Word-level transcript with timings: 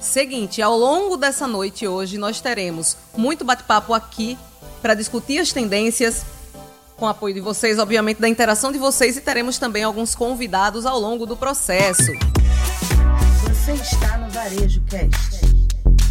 Seguinte, 0.00 0.62
ao 0.62 0.76
longo 0.76 1.16
dessa 1.16 1.46
noite 1.46 1.86
hoje 1.86 2.18
nós 2.18 2.40
teremos 2.40 2.96
muito 3.16 3.44
bate-papo 3.44 3.92
aqui 3.92 4.38
para 4.80 4.94
discutir 4.94 5.38
as 5.38 5.52
tendências, 5.52 6.24
com 6.96 7.06
apoio 7.06 7.34
de 7.34 7.40
vocês, 7.40 7.78
obviamente, 7.78 8.20
da 8.20 8.28
interação 8.28 8.70
de 8.70 8.78
vocês 8.78 9.16
e 9.16 9.20
teremos 9.20 9.58
também 9.58 9.82
alguns 9.82 10.14
convidados 10.14 10.86
ao 10.86 11.00
longo 11.00 11.26
do 11.26 11.36
processo. 11.36 12.12
Você 13.42 13.72
está 13.72 14.18
no 14.18 14.30
Varejo 14.30 14.80
Cast. 14.82 15.48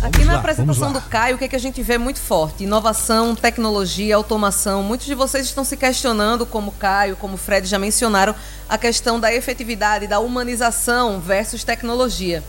Aqui 0.04 0.24
na 0.26 0.38
apresentação 0.38 0.92
do 0.92 1.02
Caio, 1.02 1.36
o 1.36 1.40
que, 1.40 1.46
é 1.46 1.48
que 1.48 1.56
a 1.56 1.60
gente 1.60 1.82
vê 1.82 1.98
muito 1.98 2.20
forte? 2.20 2.66
Inovação, 2.66 3.36
tecnologia, 3.36 4.16
automação. 4.16 4.84
Muitos 4.84 5.08
de 5.08 5.16
vocês 5.16 5.48
estão 5.48 5.64
se 5.64 5.76
questionando, 5.76 6.46
como 6.46 6.72
Caio, 6.74 7.16
como 7.16 7.36
Fred 7.36 7.68
já 7.68 7.80
mencionaram, 7.80 8.36
a 8.70 8.78
questão 8.78 9.20
da 9.20 9.34
efetividade, 9.34 10.08
da 10.08 10.20
humanização 10.20 11.20
versus 11.20 11.64
tecnologia. 11.64 12.44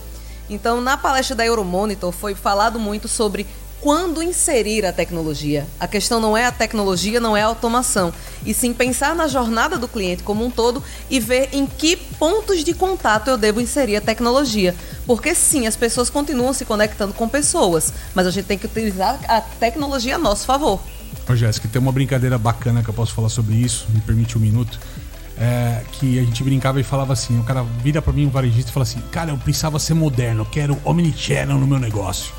Então, 0.49 0.81
na 0.81 0.97
palestra 0.97 1.35
da 1.35 1.45
Euromonitor 1.45 2.11
foi 2.11 2.33
falado 2.33 2.79
muito 2.79 3.07
sobre 3.07 3.45
quando 3.81 4.21
inserir 4.21 4.85
a 4.85 4.91
tecnologia. 4.91 5.65
A 5.79 5.87
questão 5.87 6.19
não 6.19 6.35
é 6.35 6.45
a 6.45 6.51
tecnologia, 6.51 7.19
não 7.19 7.35
é 7.35 7.41
a 7.41 7.45
automação, 7.45 8.13
e 8.45 8.53
sim 8.53 8.73
pensar 8.73 9.15
na 9.15 9.27
jornada 9.27 9.77
do 9.77 9.87
cliente 9.87 10.23
como 10.23 10.45
um 10.45 10.51
todo 10.51 10.83
e 11.09 11.19
ver 11.19 11.49
em 11.53 11.65
que 11.65 11.95
pontos 11.95 12.63
de 12.63 12.73
contato 12.73 13.29
eu 13.29 13.37
devo 13.37 13.61
inserir 13.61 13.95
a 13.95 14.01
tecnologia. 14.01 14.75
Porque 15.05 15.33
sim, 15.33 15.65
as 15.65 15.75
pessoas 15.75 16.09
continuam 16.09 16.53
se 16.53 16.65
conectando 16.65 17.13
com 17.13 17.27
pessoas, 17.27 17.93
mas 18.13 18.27
a 18.27 18.31
gente 18.31 18.45
tem 18.45 18.57
que 18.57 18.65
utilizar 18.65 19.19
a 19.27 19.41
tecnologia 19.41 20.15
a 20.15 20.19
nosso 20.19 20.45
favor. 20.45 20.81
Ô 21.27 21.35
Jéssica, 21.35 21.67
tem 21.67 21.81
uma 21.81 21.91
brincadeira 21.91 22.37
bacana 22.37 22.83
que 22.83 22.89
eu 22.89 22.93
posso 22.93 23.13
falar 23.13 23.29
sobre 23.29 23.55
isso, 23.55 23.87
me 23.89 24.01
permite 24.01 24.37
um 24.37 24.41
minuto. 24.41 24.79
É, 25.39 25.83
que 25.93 26.19
a 26.19 26.23
gente 26.23 26.43
brincava 26.43 26.81
e 26.81 26.83
falava 26.83 27.13
assim, 27.13 27.39
o 27.39 27.43
cara 27.43 27.63
vira 27.81 28.01
para 28.01 28.11
mim 28.11 28.25
um 28.25 28.29
varejista 28.29 28.71
e 28.71 28.73
fala 28.73 28.83
assim, 28.83 28.99
cara, 29.09 29.31
eu 29.31 29.37
precisava 29.37 29.79
ser 29.79 29.93
moderno, 29.93 30.41
eu 30.41 30.45
quero 30.45 30.77
omnichannel 30.83 31.57
no 31.57 31.65
meu 31.65 31.79
negócio. 31.79 32.33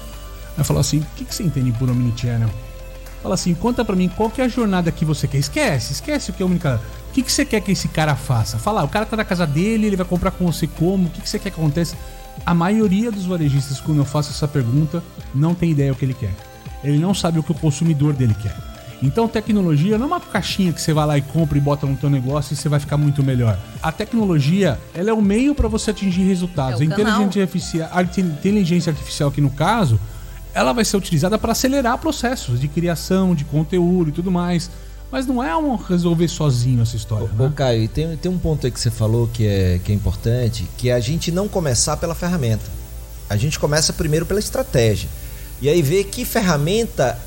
Aí 0.56 0.64
falou 0.64 0.80
assim: 0.80 0.98
o 0.98 1.06
que, 1.16 1.24
que 1.24 1.34
você 1.34 1.42
entende 1.42 1.72
por 1.72 1.88
omnichannel? 1.88 2.50
Fala 3.22 3.34
assim, 3.34 3.54
conta 3.54 3.84
pra 3.84 3.96
mim 3.96 4.08
qual 4.08 4.30
que 4.30 4.40
é 4.40 4.44
a 4.44 4.48
jornada 4.48 4.92
que 4.92 5.04
você 5.04 5.26
quer. 5.26 5.38
Esquece, 5.38 5.92
esquece 5.92 6.30
o 6.30 6.34
que 6.34 6.42
é 6.42 6.46
omnichannel. 6.46 6.80
O 7.08 7.12
que, 7.12 7.22
que 7.22 7.32
você 7.32 7.44
quer 7.44 7.60
que 7.60 7.72
esse 7.72 7.88
cara 7.88 8.14
faça? 8.14 8.58
Fala, 8.58 8.84
o 8.84 8.88
cara 8.88 9.06
tá 9.06 9.16
na 9.16 9.24
casa 9.24 9.46
dele, 9.46 9.86
ele 9.86 9.96
vai 9.96 10.06
comprar 10.06 10.30
com 10.30 10.46
você 10.46 10.66
como? 10.66 11.08
O 11.08 11.10
que, 11.10 11.22
que 11.22 11.28
você 11.28 11.38
quer 11.38 11.50
que 11.50 11.58
aconteça? 11.58 11.96
A 12.44 12.54
maioria 12.54 13.10
dos 13.10 13.26
varejistas, 13.26 13.80
quando 13.80 13.98
eu 13.98 14.04
faço 14.04 14.30
essa 14.30 14.46
pergunta, 14.46 15.02
não 15.34 15.54
tem 15.54 15.70
ideia 15.70 15.92
o 15.92 15.96
que 15.96 16.04
ele 16.04 16.14
quer. 16.14 16.32
Ele 16.84 16.98
não 16.98 17.12
sabe 17.12 17.38
o 17.38 17.42
que 17.42 17.52
o 17.52 17.54
consumidor 17.54 18.12
dele 18.12 18.34
quer. 18.40 18.56
Então, 19.02 19.26
tecnologia 19.26 19.96
não 19.96 20.04
é 20.04 20.08
uma 20.08 20.20
caixinha 20.20 20.72
que 20.72 20.80
você 20.80 20.92
vai 20.92 21.06
lá 21.06 21.18
e 21.18 21.22
compra 21.22 21.56
e 21.56 21.60
bota 21.60 21.86
no 21.86 21.96
teu 21.96 22.10
negócio 22.10 22.52
e 22.52 22.56
você 22.56 22.68
vai 22.68 22.78
ficar 22.78 22.98
muito 22.98 23.22
melhor. 23.22 23.58
A 23.82 23.90
tecnologia, 23.90 24.78
ela 24.94 25.10
é 25.10 25.12
o 25.12 25.22
meio 25.22 25.54
para 25.54 25.68
você 25.68 25.90
atingir 25.90 26.22
resultados. 26.22 26.80
É 26.80 26.84
a 26.84 26.86
inteligência 26.86 27.42
artificial, 27.42 27.88
a 27.92 28.02
inteligência 28.02 28.90
artificial 28.90 29.28
aqui 29.30 29.40
no 29.40 29.50
caso, 29.50 29.98
ela 30.52 30.72
vai 30.72 30.84
ser 30.84 30.96
utilizada 30.96 31.38
para 31.38 31.52
acelerar 31.52 31.96
processos 31.98 32.60
de 32.60 32.68
criação, 32.68 33.34
de 33.34 33.44
conteúdo 33.44 34.10
e 34.10 34.12
tudo 34.12 34.30
mais. 34.30 34.70
Mas 35.10 35.26
não 35.26 35.42
é 35.42 35.56
um 35.56 35.74
resolver 35.74 36.28
sozinho 36.28 36.82
essa 36.82 36.94
história. 36.94 37.28
Ô, 37.36 37.42
né? 37.42 37.52
Caio, 37.54 37.88
tem, 37.88 38.16
tem 38.16 38.30
um 38.30 38.38
ponto 38.38 38.66
aí 38.66 38.70
que 38.70 38.78
você 38.78 38.90
falou 38.90 39.28
que 39.32 39.44
é, 39.44 39.80
que 39.82 39.90
é 39.90 39.94
importante, 39.94 40.68
que 40.76 40.88
é 40.88 40.92
a 40.92 41.00
gente 41.00 41.32
não 41.32 41.48
começar 41.48 41.96
pela 41.96 42.14
ferramenta. 42.14 42.64
A 43.28 43.36
gente 43.36 43.58
começa 43.58 43.92
primeiro 43.92 44.24
pela 44.24 44.38
estratégia. 44.38 45.08
E 45.60 45.68
aí 45.68 45.82
ver 45.82 46.04
que 46.04 46.24
ferramenta 46.24 47.18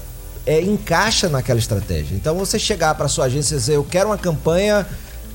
é, 0.46 0.62
encaixa 0.62 1.30
naquela 1.30 1.60
estratégia. 1.60 2.16
Então 2.16 2.36
você 2.36 2.60
chegar 2.60 2.96
para 2.96 3.08
sua 3.08 3.26
agência 3.26 3.56
e 3.56 3.58
dizer, 3.58 3.76
eu 3.76 3.84
quero 3.84 4.10
uma 4.10 4.18
campanha 4.18 4.86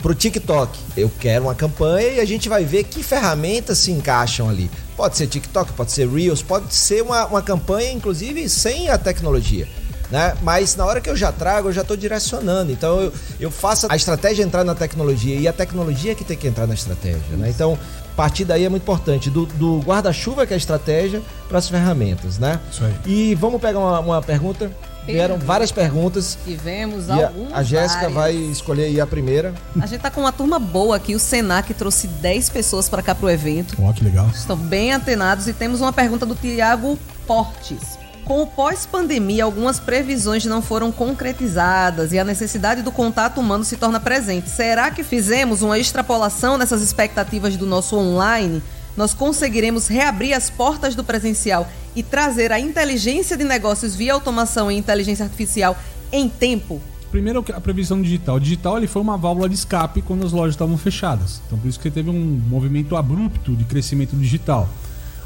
para 0.03 0.12
o 0.12 0.15
TikTok. 0.15 0.78
Eu 0.97 1.11
quero 1.19 1.45
uma 1.45 1.55
campanha 1.55 2.09
e 2.09 2.20
a 2.20 2.25
gente 2.25 2.48
vai 2.48 2.65
ver 2.65 2.84
que 2.84 3.03
ferramentas 3.03 3.78
se 3.78 3.91
encaixam 3.91 4.48
ali. 4.48 4.70
Pode 4.97 5.17
ser 5.17 5.27
TikTok, 5.27 5.73
pode 5.73 5.92
ser 5.92 6.09
Reels, 6.09 6.42
pode 6.42 6.75
ser 6.75 7.03
uma, 7.03 7.27
uma 7.27 7.42
campanha, 7.42 7.92
inclusive, 7.92 8.48
sem 8.48 8.89
a 8.89 8.98
tecnologia. 8.98 9.69
Né? 10.11 10.37
Mas 10.42 10.75
na 10.75 10.87
hora 10.87 11.00
que 11.00 11.11
eu 11.11 11.17
já 11.17 11.31
trago, 11.31 11.69
eu 11.69 11.72
já 11.72 11.83
estou 11.83 11.97
direcionando. 11.97 12.72
Então 12.72 13.00
eu, 13.00 13.12
eu 13.41 13.50
faço 13.50 13.87
a 13.91 13.97
estratégia 13.97 14.43
entrar 14.43 14.65
na 14.65 14.75
tecnologia 14.75 15.38
e 15.38 15.47
a 15.47 15.53
tecnologia 15.53 16.15
que 16.15 16.25
tem 16.25 16.37
que 16.37 16.47
entrar 16.47 16.66
na 16.66 16.75
estratégia. 16.75 17.37
Né? 17.37 17.50
Então, 17.50 17.78
partir 18.19 18.44
daí 18.44 18.65
é 18.65 18.69
muito 18.69 18.83
importante. 18.83 19.31
Do, 19.31 19.47
do 19.47 19.78
guarda-chuva, 19.78 20.44
que 20.44 20.53
é 20.53 20.56
a 20.56 20.59
estratégia, 20.59 21.22
para 21.49 21.59
as 21.59 21.69
ferramentas. 21.69 22.37
Né? 22.37 22.59
Isso 22.69 22.84
aí. 22.84 22.94
E 23.06 23.34
vamos 23.37 23.60
pegar 23.60 23.78
uma, 23.78 24.00
uma 24.00 24.21
pergunta. 24.21 24.72
Vieram 25.13 25.39
várias 25.39 25.73
perguntas. 25.73 26.39
Tivemos 26.45 27.09
algumas. 27.09 27.53
A, 27.53 27.59
a 27.59 27.63
Jéssica 27.63 28.09
vai 28.09 28.35
escolher 28.35 28.85
aí 28.85 29.01
a 29.01 29.07
primeira. 29.07 29.55
A 29.81 29.87
gente 29.87 30.01
tá 30.01 30.11
com 30.11 30.21
uma 30.21 30.33
turma 30.33 30.59
boa 30.59 30.97
aqui. 30.97 31.15
O 31.15 31.19
Senac 31.19 31.73
trouxe 31.75 32.07
10 32.07 32.51
pessoas 32.51 32.89
para 32.89 33.03
cá 33.03 33.15
pro 33.15 33.31
evento. 33.31 33.77
Ó, 33.81 33.89
oh, 33.89 33.95
que 33.95 34.05
legal. 34.05 34.29
Estão 34.35 34.57
bem 34.57 34.93
antenados 34.93 35.49
e 35.49 35.53
temos 35.53 35.81
uma 35.81 35.93
pergunta 35.93 36.27
do 36.27 36.35
Tiago 36.35 36.99
Portes. 37.27 37.99
Com 38.29 38.43
o 38.43 38.47
pós-pandemia, 38.47 39.43
algumas 39.43 39.81
previsões 39.81 40.45
não 40.45 40.61
foram 40.61 40.93
concretizadas 40.93 42.13
e 42.13 42.19
a 42.19 42.25
necessidade 42.25 42.83
do 42.83 42.93
contato 42.93 43.41
humano 43.41 43.65
se 43.65 43.79
torna 43.79 43.99
presente. 43.99 44.51
Será 44.51 44.91
que 44.91 45.03
fizemos 45.03 45.63
uma 45.63 45.79
extrapolação 45.79 46.59
nessas 46.59 46.83
expectativas 46.83 47.57
do 47.57 47.65
nosso 47.65 47.97
online? 47.97 48.63
Nós 48.98 49.14
conseguiremos 49.14 49.86
reabrir 49.86 50.32
as 50.32 50.50
portas 50.50 50.97
do 50.97 51.04
presencial 51.04 51.70
e 51.94 52.03
trazer 52.03 52.50
a 52.50 52.59
inteligência 52.59 53.36
de 53.36 53.44
negócios 53.44 53.94
via 53.94 54.12
automação 54.12 54.72
e 54.72 54.76
inteligência 54.76 55.25
artificial 55.25 55.78
em 56.10 56.28
tempo? 56.28 56.82
Primeiro, 57.09 57.44
a 57.54 57.60
previsão 57.60 58.03
digital. 58.03 58.34
O 58.34 58.41
digital 58.41 58.76
ele 58.76 58.88
foi 58.88 59.00
uma 59.00 59.16
válvula 59.16 59.48
de 59.48 59.54
escape 59.54 60.03
quando 60.03 60.26
as 60.26 60.32
lojas 60.32 60.56
estavam 60.56 60.76
fechadas. 60.76 61.41
Então, 61.47 61.56
por 61.56 61.69
isso 61.69 61.78
que 61.78 61.92
teve 61.92 62.10
um 62.10 62.42
movimento 62.48 62.97
abrupto 62.97 63.54
de 63.54 63.62
crescimento 63.62 64.16
digital. 64.16 64.69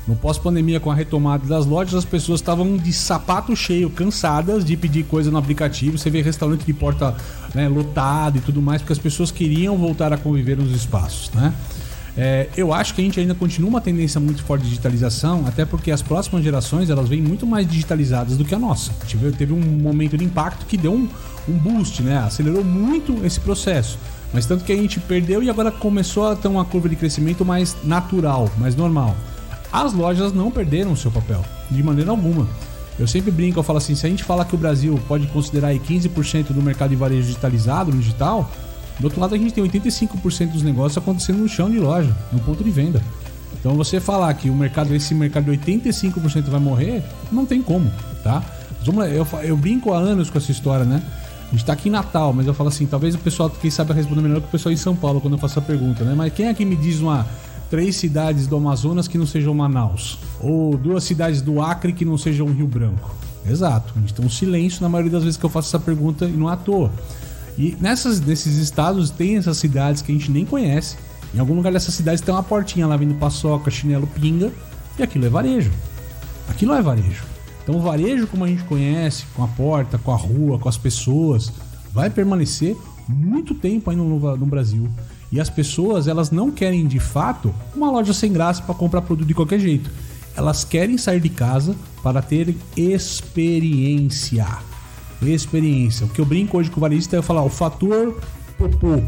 No 0.07 0.17
pós-pandemia, 0.17 0.79
com 0.79 0.91
a 0.91 0.95
retomada 0.95 1.47
das 1.47 1.65
lojas, 1.65 1.95
as 1.95 2.05
pessoas 2.05 2.41
estavam 2.41 2.77
de 2.77 2.93
sapato 2.93 3.57
cheio, 3.57 3.89
cansadas 3.89 4.67
de 4.67 4.77
pedir 4.77 5.05
coisa 5.05 5.31
no 5.31 5.39
aplicativo. 5.39 5.97
Você 5.97 6.11
vê 6.11 6.21
restaurante 6.21 6.67
de 6.67 6.75
porta 6.75 7.17
né, 7.55 7.69
lotado 7.69 8.37
e 8.37 8.41
tudo 8.43 8.61
mais, 8.61 8.83
porque 8.83 8.93
as 8.93 8.99
pessoas 8.99 9.31
queriam 9.31 9.79
voltar 9.79 10.13
a 10.13 10.19
conviver 10.19 10.59
nos 10.59 10.73
espaços, 10.73 11.31
né? 11.31 11.55
É, 12.17 12.49
eu 12.57 12.75
acho 12.75 12.95
que 12.95 13.01
a 13.01 13.05
gente 13.05 13.19
ainda 13.19 13.35
continua 13.35 13.71
uma 13.71 13.81
tendência 13.81 14.21
muito 14.21 14.43
forte 14.43 14.63
de 14.63 14.69
digitalização, 14.69 15.45
até 15.47 15.65
porque 15.65 15.91
as 15.91 16.03
próximas 16.03 16.45
gerações 16.45 16.91
elas 16.91 17.09
vêm 17.09 17.23
muito 17.23 17.47
mais 17.47 17.67
digitalizadas 17.67 18.37
do 18.37 18.45
que 18.45 18.55
a 18.55 18.59
nossa. 18.59 18.93
Teve 19.39 19.53
um 19.53 19.61
momento 19.61 20.17
de 20.19 20.25
impacto 20.25 20.67
que 20.67 20.77
deu 20.77 20.93
um, 20.93 21.09
um 21.49 21.53
boost, 21.53 22.03
né? 22.03 22.19
acelerou 22.19 22.63
muito 22.63 23.25
esse 23.25 23.41
processo. 23.41 23.99
Mas 24.33 24.47
tanto 24.47 24.65
que 24.65 24.73
a 24.73 24.77
gente 24.77 25.01
perdeu 25.01 25.43
e 25.43 25.51
agora 25.51 25.71
começou 25.71 26.27
a 26.27 26.37
ter 26.37 26.49
uma 26.49 26.65
curva 26.65 26.89
de 26.89 26.97
crescimento 26.97 27.45
mais 27.45 27.77
natural, 27.85 28.51
mais 28.59 28.75
normal. 28.75 29.15
As 29.73 29.93
lojas 29.93 30.33
não 30.33 30.51
perderam 30.51 30.93
o 30.93 30.97
seu 30.97 31.11
papel, 31.11 31.43
de 31.71 31.83
maneira 31.83 32.11
alguma. 32.11 32.47
Eu 32.99 33.07
sempre 33.07 33.31
brinco, 33.31 33.59
eu 33.59 33.63
falo 33.63 33.79
assim, 33.79 33.95
se 33.95 34.07
a 34.07 34.09
gente 34.09 34.23
falar 34.23 34.45
que 34.45 34.55
o 34.55 34.59
Brasil 34.59 35.01
pode 35.09 35.27
considerar 35.29 35.69
aí 35.69 35.81
15% 35.81 36.49
do 36.49 36.63
mercado 36.63 36.91
de 36.91 36.97
varejo 36.97 37.23
digitalizado, 37.23 37.91
no 37.91 37.99
digital, 37.99 38.51
do 39.03 39.07
outro 39.07 39.21
lado, 39.21 39.35
a 39.35 39.39
gente 39.39 39.53
tem 39.53 39.65
85% 39.65 40.53
dos 40.53 40.63
negócios 40.63 40.97
acontecendo 40.97 41.39
no 41.39 41.49
chão 41.49 41.69
de 41.69 41.81
loja, 41.81 42.17
no 42.31 42.39
ponto 42.39 42.63
de 42.63 42.71
venda. 42.71 43.03
Então, 43.59 43.75
você 43.75 43.99
falar 43.99 44.33
que 44.35 44.49
o 44.49 44.55
mercado, 44.55 44.95
esse 44.95 45.13
mercado 45.13 45.51
de 45.51 45.59
85% 45.59 46.45
vai 46.45 46.61
morrer, 46.61 47.03
não 47.31 47.45
tem 47.45 47.61
como, 47.61 47.91
tá? 48.23 48.45
Eu, 48.87 49.27
eu 49.43 49.57
brinco 49.57 49.93
há 49.93 49.99
anos 49.99 50.31
com 50.31 50.39
essa 50.39 50.53
história, 50.53 50.85
né? 50.85 51.03
A 51.49 51.51
gente 51.51 51.65
tá 51.65 51.73
aqui 51.73 51.89
em 51.89 51.93
Natal, 51.93 52.33
mas 52.33 52.47
eu 52.47 52.55
falo 52.55 52.69
assim, 52.69 52.87
talvez 52.87 53.17
o 53.17 53.19
pessoal, 53.19 53.51
quem 53.51 53.73
sabe 53.73 53.93
responder 53.93 54.23
melhor 54.23 54.41
que 54.41 54.47
o 54.47 54.51
pessoal 54.51 54.73
em 54.73 54.77
São 54.77 54.95
Paulo 54.95 55.21
quando 55.21 55.35
eu 55.35 55.39
faço 55.39 55.59
a 55.59 55.63
pergunta, 55.63 56.05
né? 56.05 56.15
Mas 56.17 56.33
quem 56.33 56.47
é 56.47 56.55
que 56.55 56.65
me 56.65 56.77
diz 56.77 57.01
uma 57.01 57.27
três 57.69 57.97
cidades 57.97 58.47
do 58.47 58.57
Amazonas 58.57 59.09
que 59.09 59.19
não 59.19 59.27
sejam 59.27 59.53
Manaus? 59.53 60.17
Ou 60.41 60.77
duas 60.77 61.03
cidades 61.03 61.43
do 61.43 61.61
Acre 61.61 61.93
que 61.93 62.05
não 62.05 62.17
sejam 62.17 62.47
Rio 62.47 62.69
Branco? 62.69 63.13
Exato. 63.45 63.93
A 63.97 64.01
gente 64.01 64.15
tem 64.15 64.25
um 64.25 64.31
silêncio 64.31 64.81
na 64.81 64.89
maioria 64.89 65.11
das 65.11 65.25
vezes 65.25 65.37
que 65.37 65.45
eu 65.45 65.51
faço 65.51 65.69
essa 65.69 65.81
pergunta 65.81 66.25
e 66.25 66.33
não 66.33 66.49
é 66.49 66.53
à 66.53 66.57
toa. 66.57 66.93
E 67.59 67.77
nessas, 67.81 68.21
nesses 68.21 68.57
estados 68.57 69.11
tem 69.11 69.37
essas 69.37 69.57
cidades 69.57 70.03
que 70.03 70.13
a 70.13 70.15
gente 70.15 70.31
nem 70.31 70.45
conhece. 70.45 70.97
Em 71.35 71.39
algum 71.39 71.55
lugar 71.55 71.73
dessas 71.73 71.95
cidades 71.95 72.21
tem 72.21 72.35
uma 72.35 72.43
portinha 72.43 72.87
lá 72.87 72.97
vindo 72.97 73.15
paçoca, 73.15 73.71
chinelo, 73.71 74.07
pinga. 74.07 74.51
E 74.99 75.03
aquilo 75.03 75.27
é 75.27 75.29
varejo. 75.29 75.71
Aquilo 76.49 76.75
é 76.75 76.83
varejo. 76.83 77.25
Então 77.63 77.77
o 77.77 77.81
varejo 77.81 78.27
como 78.27 78.45
a 78.45 78.49
gente 78.49 78.65
conhece, 78.65 79.25
com 79.35 79.45
a 79.45 79.49
porta, 79.49 79.99
com 79.99 80.13
a 80.13 80.17
rua, 80.17 80.59
com 80.59 80.69
as 80.69 80.77
pessoas, 80.77 81.53
vai 81.93 82.11
permanecer 82.11 82.77
muito 83.09 83.55
tempo 83.55 83.91
aí 83.91 83.97
no, 83.97 84.37
no 84.37 84.47
Brasil. 84.47 84.89
E 85.31 85.41
as 85.41 85.49
pessoas, 85.49 86.09
elas 86.09 86.31
não 86.31 86.51
querem 86.51 86.87
de 86.87 86.99
fato 86.99 87.55
uma 87.75 87.91
loja 87.91 88.13
sem 88.13 88.33
graça 88.33 88.63
para 88.63 88.75
comprar 88.75 89.03
produto 89.03 89.27
de 89.27 89.35
qualquer 89.35 89.59
jeito. 89.59 89.91
Elas 90.37 90.65
querem 90.65 90.99
sair 90.99 91.21
de 91.21 91.29
casa 91.29 91.75
para 92.03 92.21
ter 92.21 92.55
experiência 92.77 94.47
experiência. 95.31 96.07
O 96.07 96.09
que 96.09 96.21
eu 96.21 96.25
brinco 96.25 96.59
hoje 96.59 96.71
com 96.71 96.79
o 96.79 96.81
varejista 96.81 97.17
é 97.17 97.23
falar 97.23 97.43
o 97.43 97.49
fator 97.49 98.21
popô. 98.59 99.03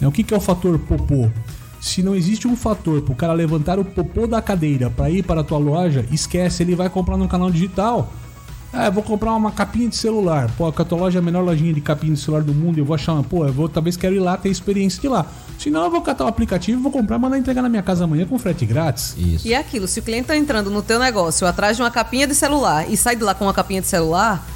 É, 0.00 0.06
o 0.06 0.12
que, 0.12 0.22
que 0.22 0.32
é 0.32 0.36
o 0.36 0.40
fator 0.40 0.78
popô? 0.78 1.28
Se 1.80 2.02
não 2.02 2.14
existe 2.14 2.48
um 2.48 2.56
fator 2.56 3.02
para 3.02 3.12
o 3.12 3.16
cara 3.16 3.32
levantar 3.32 3.78
o 3.78 3.84
popô 3.84 4.26
da 4.26 4.42
cadeira 4.42 4.90
para 4.90 5.10
ir 5.10 5.22
para 5.22 5.40
a 5.42 5.44
tua 5.44 5.58
loja, 5.58 6.04
esquece, 6.10 6.62
ele 6.62 6.74
vai 6.74 6.90
comprar 6.90 7.16
no 7.16 7.28
canal 7.28 7.50
digital. 7.50 8.12
Ah, 8.72 8.90
vou 8.90 9.02
comprar 9.02 9.32
uma 9.34 9.50
capinha 9.50 9.88
de 9.88 9.96
celular. 9.96 10.50
Pô, 10.58 10.66
a 10.66 10.72
tua 10.72 10.98
loja 10.98 11.18
é 11.18 11.20
a 11.20 11.22
menor 11.22 11.42
lojinha 11.42 11.72
de 11.72 11.80
capinha 11.80 12.12
de 12.12 12.20
celular 12.20 12.42
do 12.42 12.52
mundo. 12.52 12.78
Eu 12.78 12.84
vou 12.84 12.94
achar 12.94 13.14
uma. 13.14 13.24
Pô, 13.24 13.46
eu 13.46 13.52
vou 13.52 13.68
talvez 13.68 13.96
quero 13.96 14.14
ir 14.14 14.18
lá 14.18 14.36
ter 14.36 14.50
experiência 14.50 15.00
de 15.00 15.08
lá. 15.08 15.24
Se 15.58 15.70
não, 15.70 15.84
eu 15.84 15.90
vou 15.90 16.02
catar 16.02 16.24
o 16.24 16.28
aplicativo, 16.28 16.82
vou 16.82 16.92
comprar, 16.92 17.18
mandar 17.18 17.38
entregar 17.38 17.62
na 17.62 17.68
minha 17.68 17.82
casa 17.82 18.04
amanhã 18.04 18.26
com 18.26 18.38
frete 18.38 18.66
grátis. 18.66 19.16
Isso. 19.16 19.48
E 19.48 19.54
é 19.54 19.56
aquilo, 19.56 19.88
se 19.88 20.00
o 20.00 20.02
cliente 20.02 20.28
tá 20.28 20.36
entrando 20.36 20.70
no 20.70 20.82
teu 20.82 20.98
negócio 20.98 21.46
atrás 21.46 21.76
de 21.76 21.82
uma 21.82 21.90
capinha 21.90 22.26
de 22.26 22.34
celular 22.34 22.88
e 22.90 22.96
sai 22.96 23.16
de 23.16 23.24
lá 23.24 23.34
com 23.34 23.44
uma 23.46 23.54
capinha 23.54 23.80
de 23.80 23.86
celular, 23.86 24.46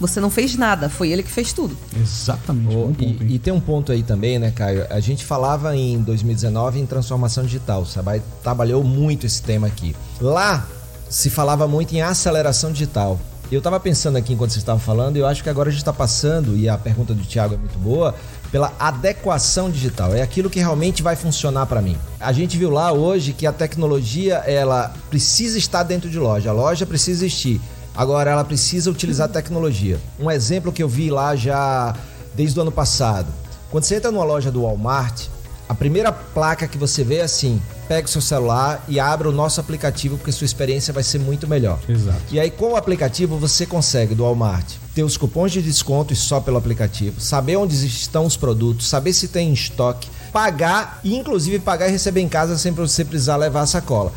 você 0.00 0.20
não 0.20 0.30
fez 0.30 0.56
nada, 0.56 0.88
foi 0.88 1.10
ele 1.10 1.22
que 1.22 1.30
fez 1.30 1.52
tudo. 1.52 1.76
Exatamente. 1.96 2.74
Bom 2.74 2.86
ponto, 2.88 3.02
e, 3.02 3.34
e 3.34 3.38
tem 3.38 3.52
um 3.52 3.60
ponto 3.60 3.92
aí 3.92 4.02
também, 4.02 4.38
né, 4.38 4.50
Caio? 4.50 4.86
A 4.90 5.00
gente 5.00 5.24
falava 5.24 5.76
em 5.76 5.98
2019 6.02 6.80
em 6.80 6.86
transformação 6.86 7.44
digital. 7.44 7.82
O 7.82 7.86
Sabai 7.86 8.22
trabalhou 8.42 8.82
muito 8.82 9.26
esse 9.26 9.42
tema 9.42 9.66
aqui. 9.66 9.94
Lá 10.20 10.66
se 11.08 11.30
falava 11.30 11.68
muito 11.68 11.94
em 11.94 12.02
aceleração 12.02 12.72
digital. 12.72 13.18
Eu 13.52 13.58
estava 13.58 13.78
pensando 13.78 14.16
aqui 14.16 14.32
enquanto 14.32 14.50
vocês 14.50 14.62
estavam 14.62 14.80
falando, 14.80 15.16
e 15.16 15.20
eu 15.20 15.26
acho 15.26 15.42
que 15.42 15.50
agora 15.50 15.68
a 15.68 15.72
gente 15.72 15.80
está 15.80 15.92
passando, 15.92 16.56
e 16.56 16.68
a 16.68 16.76
pergunta 16.78 17.14
do 17.14 17.22
Thiago 17.24 17.54
é 17.54 17.56
muito 17.56 17.78
boa, 17.78 18.14
pela 18.50 18.72
adequação 18.78 19.70
digital. 19.70 20.14
É 20.14 20.22
aquilo 20.22 20.48
que 20.48 20.58
realmente 20.58 21.02
vai 21.02 21.14
funcionar 21.14 21.66
para 21.66 21.82
mim. 21.82 21.96
A 22.18 22.32
gente 22.32 22.56
viu 22.56 22.70
lá 22.70 22.90
hoje 22.92 23.32
que 23.32 23.46
a 23.46 23.52
tecnologia 23.52 24.36
ela 24.46 24.94
precisa 25.10 25.58
estar 25.58 25.82
dentro 25.82 26.08
de 26.08 26.18
loja. 26.18 26.50
A 26.50 26.52
loja 26.52 26.86
precisa 26.86 27.24
existir. 27.24 27.60
Agora 27.94 28.30
ela 28.30 28.44
precisa 28.44 28.90
utilizar 28.90 29.28
tecnologia. 29.28 30.00
Um 30.18 30.30
exemplo 30.30 30.72
que 30.72 30.82
eu 30.82 30.88
vi 30.88 31.10
lá 31.10 31.36
já 31.36 31.94
desde 32.34 32.58
o 32.58 32.62
ano 32.62 32.72
passado. 32.72 33.28
Quando 33.70 33.84
você 33.84 33.96
entra 33.96 34.10
numa 34.10 34.24
loja 34.24 34.50
do 34.50 34.62
Walmart, 34.62 35.26
a 35.68 35.74
primeira 35.74 36.12
placa 36.12 36.68
que 36.68 36.76
você 36.76 37.02
vê 37.02 37.16
é 37.16 37.22
assim: 37.22 37.60
pega 37.88 38.06
o 38.06 38.10
seu 38.10 38.20
celular 38.20 38.84
e 38.88 39.00
abra 39.00 39.28
o 39.28 39.32
nosso 39.32 39.60
aplicativo 39.60 40.16
porque 40.16 40.32
sua 40.32 40.44
experiência 40.44 40.92
vai 40.92 41.02
ser 41.02 41.18
muito 41.18 41.48
melhor. 41.48 41.78
Exato. 41.88 42.20
E 42.30 42.38
aí, 42.38 42.50
com 42.50 42.72
o 42.72 42.76
aplicativo, 42.76 43.38
você 43.38 43.64
consegue 43.64 44.14
do 44.14 44.24
Walmart 44.24 44.66
ter 44.94 45.02
os 45.02 45.16
cupons 45.16 45.50
de 45.50 45.60
desconto 45.60 46.12
e 46.12 46.16
só 46.16 46.38
pelo 46.38 46.56
aplicativo, 46.56 47.20
saber 47.20 47.56
onde 47.56 47.74
estão 47.84 48.24
os 48.24 48.36
produtos, 48.36 48.86
saber 48.86 49.12
se 49.12 49.26
tem 49.26 49.50
em 49.50 49.52
estoque, 49.52 50.08
pagar 50.32 51.00
e, 51.02 51.16
inclusive, 51.16 51.58
pagar 51.58 51.88
e 51.88 51.90
receber 51.90 52.20
em 52.20 52.28
casa 52.28 52.56
sem 52.56 52.70
você 52.72 53.04
precisar 53.04 53.36
levar 53.36 53.62
a 53.62 53.66
sacola. 53.66 54.12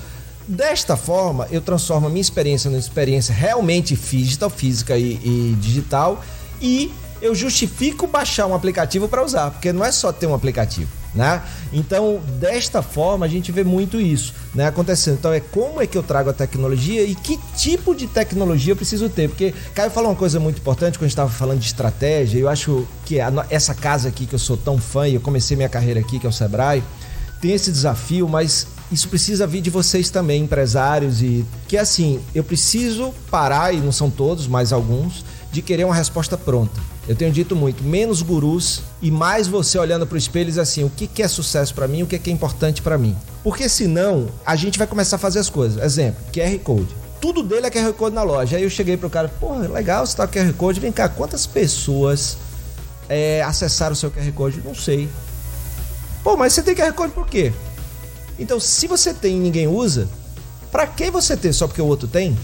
Desta 0.47 0.95
forma, 0.95 1.45
eu 1.51 1.59
transformo 1.59 2.07
a 2.07 2.09
minha 2.09 2.21
experiência 2.21 2.69
numa 2.69 2.79
experiência 2.79 3.35
realmente 3.35 3.95
digital, 3.95 4.49
física 4.49 4.97
e, 4.97 5.15
e 5.15 5.57
digital 5.59 6.23
e 6.61 6.91
eu 7.21 7.35
justifico 7.35 8.07
baixar 8.07 8.45
um 8.45 8.53
aplicativo 8.53 9.09
para 9.09 9.23
usar, 9.23 9.51
porque 9.51 9.73
não 9.73 9.83
é 9.83 9.91
só 9.91 10.13
ter 10.13 10.27
um 10.27 10.33
aplicativo, 10.33 10.89
né? 11.13 11.41
Então, 11.73 12.21
desta 12.39 12.81
forma, 12.81 13.25
a 13.25 13.29
gente 13.29 13.51
vê 13.51 13.63
muito 13.63 13.99
isso, 13.99 14.33
né, 14.53 14.67
acontecendo. 14.67 15.15
Então, 15.15 15.33
é 15.33 15.39
como 15.39 15.81
é 15.81 15.88
que 15.88 15.97
eu 15.97 16.03
trago 16.03 16.29
a 16.29 16.33
tecnologia 16.33 17.03
e 17.03 17.15
que 17.15 17.38
tipo 17.55 17.95
de 17.95 18.07
tecnologia 18.07 18.71
eu 18.71 18.77
preciso 18.77 19.09
ter, 19.09 19.27
porque 19.27 19.53
Caio 19.73 19.91
falou 19.91 20.11
uma 20.11 20.15
coisa 20.15 20.39
muito 20.39 20.59
importante 20.59 20.97
quando 20.97 21.05
a 21.05 21.07
gente 21.07 21.13
estava 21.13 21.29
falando 21.29 21.59
de 21.59 21.65
estratégia. 21.65 22.39
Eu 22.39 22.47
acho 22.47 22.88
que 23.03 23.17
essa 23.49 23.73
casa 23.73 24.09
aqui 24.09 24.25
que 24.25 24.35
eu 24.35 24.39
sou 24.39 24.55
tão 24.55 24.77
fã 24.77 25.07
e 25.07 25.15
eu 25.15 25.21
comecei 25.21 25.57
minha 25.57 25.69
carreira 25.69 25.99
aqui, 25.99 26.19
que 26.19 26.25
é 26.25 26.29
o 26.29 26.33
Sebrae, 26.33 26.83
tem 27.41 27.51
esse 27.51 27.71
desafio, 27.71 28.27
mas 28.29 28.67
isso 28.92 29.10
precisa 29.10 29.45
vir 29.45 29.62
de 29.62 29.69
vocês 29.69 30.10
também, 30.10 30.44
empresários, 30.44 31.22
e 31.22 31.45
que 31.68 31.78
assim, 31.78 32.22
eu 32.34 32.44
preciso 32.44 33.13
parar, 33.30 33.74
e 33.74 33.80
não 33.80 33.92
são 33.92 34.10
todos, 34.10 34.48
mas 34.48 34.72
alguns, 34.72 35.25
de 35.51 35.62
querer 35.62 35.84
uma 35.86 35.95
resposta 35.95 36.38
pronta. 36.38 36.80
Eu 37.07 37.16
tenho 37.16 37.31
dito 37.31 37.56
muito, 37.56 37.84
menos 37.84 38.22
gurus 38.22 38.81
e 39.01 39.10
mais 39.10 39.48
você 39.48 39.78
olhando 39.78 40.06
para 40.06 40.16
o 40.16 40.18
espelho 40.18 40.50
e 40.50 40.51
diz 40.51 40.57
assim, 40.57 40.84
o 40.84 40.89
que, 40.89 41.22
é 41.22 41.28
sucesso 41.28 41.74
para 41.74 41.88
mim, 41.88 42.04
o 42.04 42.07
que, 42.07 42.30
é 42.30 42.34
importante 42.34 42.81
para 42.81 42.98
mim. 42.98 43.16
Porque 43.44 43.69
senão, 43.69 44.28
a 44.45 44.56
gente 44.56 44.78
vai 44.78 44.86
começar 44.86 45.16
a 45.16 45.19
fazer 45.19 45.40
as 45.40 45.50
coisas. 45.50 45.81
Exemplo, 45.81 46.22
QR 46.33 46.57
Code. 46.60 46.88
Tudo 47.22 47.44
dele 47.44 47.66
é 47.66 47.69
QR 47.69 47.94
Code 47.94 48.13
na 48.13 48.24
loja. 48.24 48.57
Aí 48.57 48.63
eu 48.63 48.69
cheguei 48.69 48.98
pro 48.98 49.10
cara, 49.10 49.30
porra, 49.30 49.68
legal, 49.68 50.06
você 50.06 50.18
tá 50.18 50.28
com 50.28 50.33
QR 50.33 50.54
Code, 50.54 50.80
vem 50.80 50.92
cá, 50.92 51.07
quantas 51.07 51.48
pessoas 51.48 52.38
é, 53.07 53.42
acessaram 53.42 53.94
o 53.94 53.95
seu 53.95 54.12
QR 54.12 54.31
Code? 54.33 54.62
Não 54.63 54.75
sei. 54.75 55.07
Pô, 56.24 56.36
mas 56.36 56.54
você 56.54 56.62
tem 56.62 56.75
QR 56.75 56.92
Code 56.92 57.13
por 57.13 57.25
quê? 57.25 57.54
Então, 58.39 58.60
se 58.60 58.88
você 58.88 59.13
tem 59.13 59.38
e 59.38 59.39
ninguém 59.39 59.68
usa, 59.68 60.07
pra 60.72 60.86
que 60.86 61.10
você 61.10 61.36
ter 61.36 61.54
só 61.54 61.68
porque 61.68 61.81
o 61.81 61.86
outro 61.86 62.07
tem? 62.07 62.38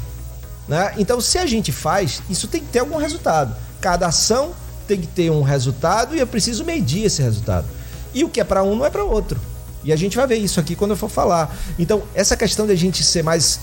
Né? 0.67 0.93
Então, 0.97 1.19
se 1.19 1.37
a 1.37 1.45
gente 1.45 1.71
faz, 1.71 2.21
isso 2.29 2.47
tem 2.47 2.61
que 2.61 2.67
ter 2.67 2.79
algum 2.79 2.97
resultado. 2.97 3.55
Cada 3.81 4.07
ação 4.07 4.53
tem 4.87 4.99
que 4.99 5.07
ter 5.07 5.29
um 5.29 5.41
resultado 5.41 6.15
e 6.15 6.19
eu 6.19 6.27
preciso 6.27 6.63
medir 6.63 7.05
esse 7.05 7.21
resultado. 7.21 7.67
E 8.13 8.23
o 8.23 8.29
que 8.29 8.39
é 8.39 8.43
para 8.43 8.63
um 8.63 8.75
não 8.75 8.85
é 8.85 8.89
para 8.89 9.03
outro. 9.03 9.39
E 9.83 9.91
a 9.91 9.95
gente 9.95 10.15
vai 10.15 10.25
ver 10.25 10.37
isso 10.37 10.59
aqui 10.59 10.75
quando 10.75 10.91
eu 10.91 10.97
for 10.97 11.09
falar. 11.09 11.55
Então, 11.77 12.03
essa 12.15 12.37
questão 12.37 12.65
de 12.65 12.71
a 12.71 12.77
gente 12.77 13.03
ser 13.03 13.23
mais 13.23 13.59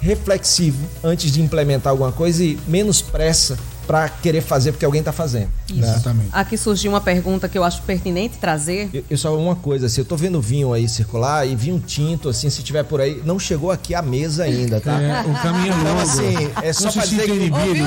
reflexivo 0.00 0.86
antes 1.02 1.32
de 1.32 1.40
implementar 1.40 1.90
alguma 1.90 2.12
coisa 2.12 2.44
e 2.44 2.58
menos 2.66 3.02
pressa 3.02 3.58
para 3.88 4.06
querer 4.08 4.42
fazer 4.42 4.70
porque 4.72 4.84
alguém 4.84 5.02
tá 5.02 5.12
fazendo. 5.12 5.48
Isso. 5.68 5.80
né? 5.80 5.88
Exatamente. 5.88 6.28
Aqui 6.30 6.56
surgiu 6.58 6.92
uma 6.92 7.00
pergunta 7.00 7.48
que 7.48 7.56
eu 7.56 7.64
acho 7.64 7.80
pertinente 7.82 8.36
trazer. 8.36 8.90
Eu, 8.92 9.02
eu 9.10 9.16
só 9.18 9.34
uma 9.36 9.56
coisa, 9.56 9.86
assim, 9.86 10.02
eu 10.02 10.04
tô 10.04 10.14
vendo 10.14 10.40
vinho 10.42 10.72
aí 10.74 10.86
circular 10.86 11.46
e 11.48 11.56
vinho 11.56 11.80
tinto, 11.80 12.28
assim, 12.28 12.50
se 12.50 12.62
tiver 12.62 12.82
por 12.84 13.00
aí, 13.00 13.22
não 13.24 13.38
chegou 13.38 13.70
aqui 13.70 13.94
à 13.94 14.02
mesa 14.02 14.44
ainda, 14.44 14.78
tá? 14.80 15.00
É, 15.00 15.20
o 15.22 15.32
caminho 15.42 15.72
é 15.72 15.76
Então, 15.78 15.84
longo. 15.94 16.00
assim, 16.02 16.50
é 16.62 16.72
só 16.72 16.92
pra 16.92 17.04
dizer 17.06 17.24
que- 17.24 17.50
Ouviu? 17.50 17.86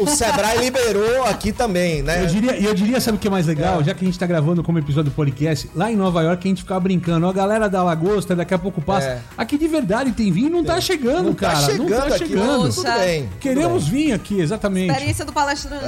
O 0.00 0.06
Sebrae 0.08 0.58
liberou 0.58 1.24
aqui 1.24 1.52
também, 1.52 2.02
né? 2.02 2.22
Eu 2.22 2.26
diria, 2.28 2.56
e 2.58 2.64
eu 2.64 2.74
diria, 2.74 2.98
sabe 3.00 3.18
o 3.18 3.20
que 3.20 3.28
é 3.28 3.30
mais 3.30 3.46
legal? 3.46 3.84
Já 3.84 3.92
que 3.94 4.04
a 4.04 4.06
gente 4.06 4.18
tá 4.18 4.26
gravando 4.26 4.62
como 4.62 4.78
episódio 4.78 5.10
do 5.10 5.14
podcast, 5.14 5.68
lá 5.74 5.92
em 5.92 5.96
Nova 5.96 6.22
York 6.22 6.46
a 6.46 6.48
gente 6.48 6.62
ficava 6.62 6.80
brincando, 6.80 7.26
ó, 7.26 7.30
a 7.30 7.32
galera 7.34 7.68
da 7.68 7.82
lagosta, 7.82 8.34
daqui 8.34 8.54
a 8.54 8.58
pouco 8.58 8.80
passa. 8.80 9.06
É. 9.06 9.20
Aqui 9.36 9.58
de 9.58 9.68
verdade 9.68 10.12
tem 10.12 10.32
vinho 10.32 10.46
e 10.46 10.50
não 10.50 10.64
tá 10.64 10.80
chegando, 10.80 11.24
não 11.26 11.34
tá 11.34 11.52
cara. 11.52 11.66
chegando 11.66 11.90
não 11.90 11.98
tá 11.98 12.06
aqui, 12.06 12.18
chegando. 12.18 12.62
mas 12.62 12.74
tudo 12.74 12.92
bem. 12.92 13.22
tudo 13.24 13.38
Queremos 13.40 13.84
bem. 13.88 13.92
vinho 14.04 14.14
aqui, 14.14 14.40
exatamente. 14.40 14.90
Experiência 14.90 15.25
do 15.26 15.32
palestrante. 15.32 15.84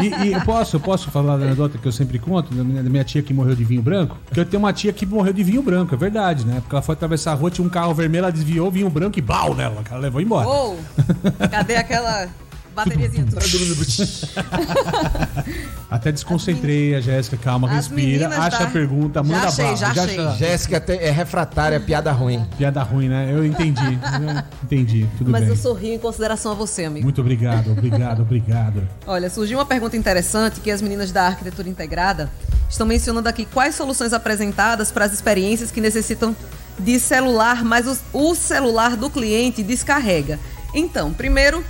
E, 0.00 0.26
e 0.26 0.32
eu 0.32 0.40
posso, 0.40 0.76
eu 0.76 0.80
posso 0.80 1.10
falar 1.10 1.36
da 1.36 1.44
anedota 1.44 1.78
que 1.78 1.86
eu 1.86 1.92
sempre 1.92 2.18
conto, 2.18 2.52
da 2.54 2.64
minha, 2.64 2.82
da 2.82 2.90
minha 2.90 3.04
tia 3.04 3.22
que 3.22 3.32
morreu 3.32 3.54
de 3.54 3.64
vinho 3.64 3.82
branco? 3.82 4.18
Porque 4.24 4.40
eu 4.40 4.44
tenho 4.44 4.62
uma 4.62 4.72
tia 4.72 4.92
que 4.92 5.06
morreu 5.06 5.32
de 5.32 5.42
vinho 5.42 5.62
branco, 5.62 5.94
é 5.94 5.98
verdade, 5.98 6.46
né? 6.46 6.60
Porque 6.60 6.74
ela 6.74 6.82
foi 6.82 6.94
atravessar 6.94 7.32
a 7.32 7.34
rua, 7.34 7.50
tinha 7.50 7.66
um 7.66 7.70
carro 7.70 7.94
vermelho, 7.94 8.24
ela 8.24 8.32
desviou, 8.32 8.70
vinho 8.70 8.90
branco 8.90 9.18
e 9.18 9.22
bal 9.22 9.54
nela, 9.54 9.82
ela 9.88 10.00
levou 10.00 10.20
embora. 10.20 10.48
Cadê 11.50 11.76
aquela 11.76 12.28
bateriazinha? 12.72 13.26
Até 15.90 16.10
desconcentrei 16.10 16.94
a 16.94 17.00
Jéssica, 17.00 17.36
calma, 17.36 17.68
As 17.68 17.74
respira, 17.86 18.28
meninas 18.28 18.38
acha 18.38 18.58
da- 18.60 18.64
a 18.64 18.70
pergunta, 18.70 19.22
manda 19.22 19.40
Já 19.42 19.48
achei, 19.48 19.64
bala. 19.64 19.76
já 19.76 20.04
achei. 20.04 20.30
Jéssica 20.38 20.76
até 20.78 21.06
é 21.06 21.10
refratária, 21.10 21.78
piada 21.78 22.10
ruim. 22.12 22.42
Piada 22.56 22.82
ruim, 22.82 23.08
né? 23.08 23.28
Eu 23.30 23.44
entendi. 23.44 23.82
Eu 23.82 24.42
entendi, 24.64 25.06
tudo 25.18 25.30
Mas 25.30 25.42
bem. 25.42 25.50
eu 25.50 25.56
sorrio 25.56 25.92
em 25.94 25.98
consideração 25.98 26.52
a 26.52 26.54
você, 26.54 26.84
amigo. 26.86 27.04
Muito 27.04 27.20
obrigado, 27.20 27.72
obrigado, 27.72 28.22
obrigado. 28.22 28.88
Olha, 29.06 29.28
surgiu 29.28 29.58
uma 29.58 29.66
pergunta 29.66 29.96
interessante 29.96 30.60
que 30.60 30.70
as 30.70 30.80
meninas 30.80 31.12
da 31.12 31.26
arquitetura 31.26 31.68
integrada 31.68 32.30
estão 32.70 32.86
mencionando 32.86 33.28
aqui 33.28 33.44
quais 33.44 33.74
soluções 33.74 34.14
apresentadas 34.14 34.90
para 34.90 35.04
as 35.04 35.12
experiências 35.12 35.70
que 35.70 35.80
necessitam 35.80 36.34
de 36.78 36.98
celular, 36.98 37.62
mas 37.62 37.86
o, 37.86 37.98
o 38.30 38.34
celular 38.34 38.96
do 38.96 39.10
cliente 39.10 39.62
descarrega. 39.62 40.38
Então, 40.74 41.12
primeiro, 41.12 41.62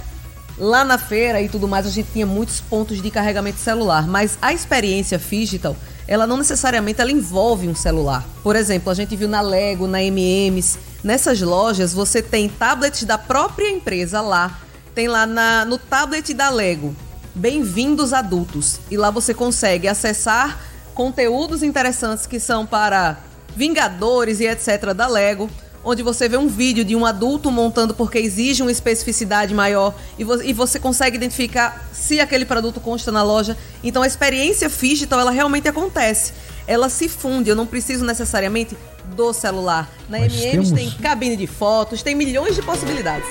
lá 0.59 0.85
na 0.85 0.99
feira 0.99 1.41
e 1.41 1.49
tudo 1.49 1.69
mais, 1.69 1.87
a 1.87 1.91
gente 1.91 2.13
tinha 2.13 2.27
muitos 2.27 2.61
pontos 2.61 3.01
de 3.01 3.11
carregamento 3.11 3.59
celular, 3.59 4.07
mas 4.07 4.39
a 4.41 4.53
experiência 4.53 5.19
digital, 5.19 5.77
ela 6.07 6.27
não 6.27 6.37
necessariamente 6.37 7.01
ela 7.01 7.11
envolve 7.11 7.69
um 7.69 7.75
celular. 7.75 8.25
Por 8.43 8.57
exemplo, 8.57 8.91
a 8.91 8.95
gente 8.95 9.17
viu 9.17 9.29
na 9.29 9.41
Lego, 9.41 9.87
na 9.87 10.03
MMs, 10.03 10.79
nessas 11.03 11.41
lojas 11.41 11.93
você 11.93 12.23
tem 12.23 12.49
tablets 12.49 13.05
da 13.05 13.19
própria 13.19 13.71
empresa 13.71 14.21
lá, 14.21 14.59
tem 14.95 15.09
lá 15.09 15.27
na, 15.27 15.65
no 15.65 15.79
tablet 15.79 16.35
da 16.35 16.51
Lego, 16.51 16.95
Bem-vindos 17.35 18.13
adultos. 18.13 18.79
E 18.91 18.97
lá 18.99 19.11
você 19.11 19.33
consegue 19.33 19.89
acessar 19.89 20.61
conteúdos 20.93 21.63
interessantes 21.63 22.27
que 22.27 22.39
são 22.39 22.67
para 22.67 23.17
Vingadores 23.57 24.39
e 24.41 24.47
etc 24.47 24.93
da 24.95 25.07
Lego, 25.07 25.49
onde 25.85 26.03
você 26.03 26.29
vê 26.29 26.37
um 26.37 26.47
vídeo 26.49 26.85
de 26.85 26.95
um 26.95 27.05
adulto 27.05 27.51
montando 27.51 27.93
porque 27.95 28.19
exige 28.19 28.63
uma 28.63 28.71
especificidade 28.71 29.53
maior 29.55 29.95
e, 30.19 30.25
vo- 30.25 30.43
e 30.43 30.53
você 30.53 30.79
consegue 30.79 31.17
identificar 31.17 31.89
se 31.93 32.21
aquele 32.21 32.45
produto 32.45 32.81
consta 32.81 33.11
na 33.11 33.23
loja. 33.23 33.57
Então 33.83 34.03
a 34.03 34.07
experiência 34.07 34.69
digital 34.69 35.21
ela 35.21 35.31
realmente 35.31 35.69
acontece. 35.69 36.33
Ela 36.67 36.89
se 36.89 37.09
funde, 37.09 37.51
eu 37.51 37.57
não 37.57 37.67
preciso 37.67 38.05
necessariamente 38.05 38.77
do 39.17 39.33
celular. 39.33 39.91
Na 40.09 40.21
Mas 40.21 40.33
MMs 40.33 40.73
tem 40.73 40.85
temos- 40.89 41.01
cabine 41.03 41.37
de 41.37 41.47
fotos, 41.49 42.03
tem 42.03 42.15
milhões 42.15 42.55
de 42.55 42.63
possibilidades. 42.63 43.27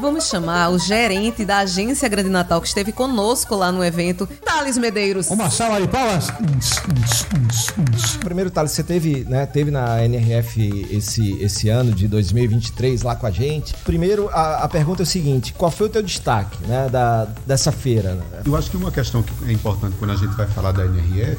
Vamos 0.00 0.28
chamar 0.28 0.70
o 0.70 0.78
gerente 0.78 1.44
da 1.44 1.58
agência 1.58 2.08
Grande 2.08 2.28
Natal 2.28 2.60
que 2.60 2.68
esteve 2.68 2.92
conosco 2.92 3.54
lá 3.54 3.72
no 3.72 3.82
evento, 3.82 4.26
Thales 4.44 4.76
Medeiros. 4.76 5.28
Uma 5.30 5.50
sala 5.50 5.80
de 5.80 5.88
palmas. 5.88 6.28
Primeiro, 8.20 8.50
Thales, 8.50 8.72
você 8.72 8.82
teve, 8.82 9.24
né, 9.24 9.46
teve 9.46 9.70
na 9.70 10.04
NRF 10.04 10.86
esse, 10.90 11.32
esse 11.42 11.68
ano 11.68 11.92
de 11.92 12.06
2023 12.08 13.02
lá 13.02 13.16
com 13.16 13.26
a 13.26 13.30
gente. 13.30 13.74
Primeiro, 13.84 14.28
a, 14.30 14.64
a 14.64 14.68
pergunta 14.68 15.02
é 15.02 15.04
o 15.04 15.06
seguinte: 15.06 15.54
qual 15.54 15.70
foi 15.70 15.86
o 15.86 15.90
teu 15.90 16.02
destaque 16.02 16.58
né, 16.66 16.88
da, 16.90 17.26
dessa 17.46 17.72
feira? 17.72 18.14
né? 18.14 18.24
Eu 18.44 18.54
acho 18.56 18.70
que 18.70 18.76
uma 18.76 18.92
questão 18.92 19.22
que 19.22 19.32
é 19.48 19.52
importante 19.52 19.96
quando 19.98 20.10
a 20.12 20.16
gente 20.16 20.34
vai 20.34 20.46
falar 20.46 20.72
da 20.72 20.84
NRF 20.84 21.38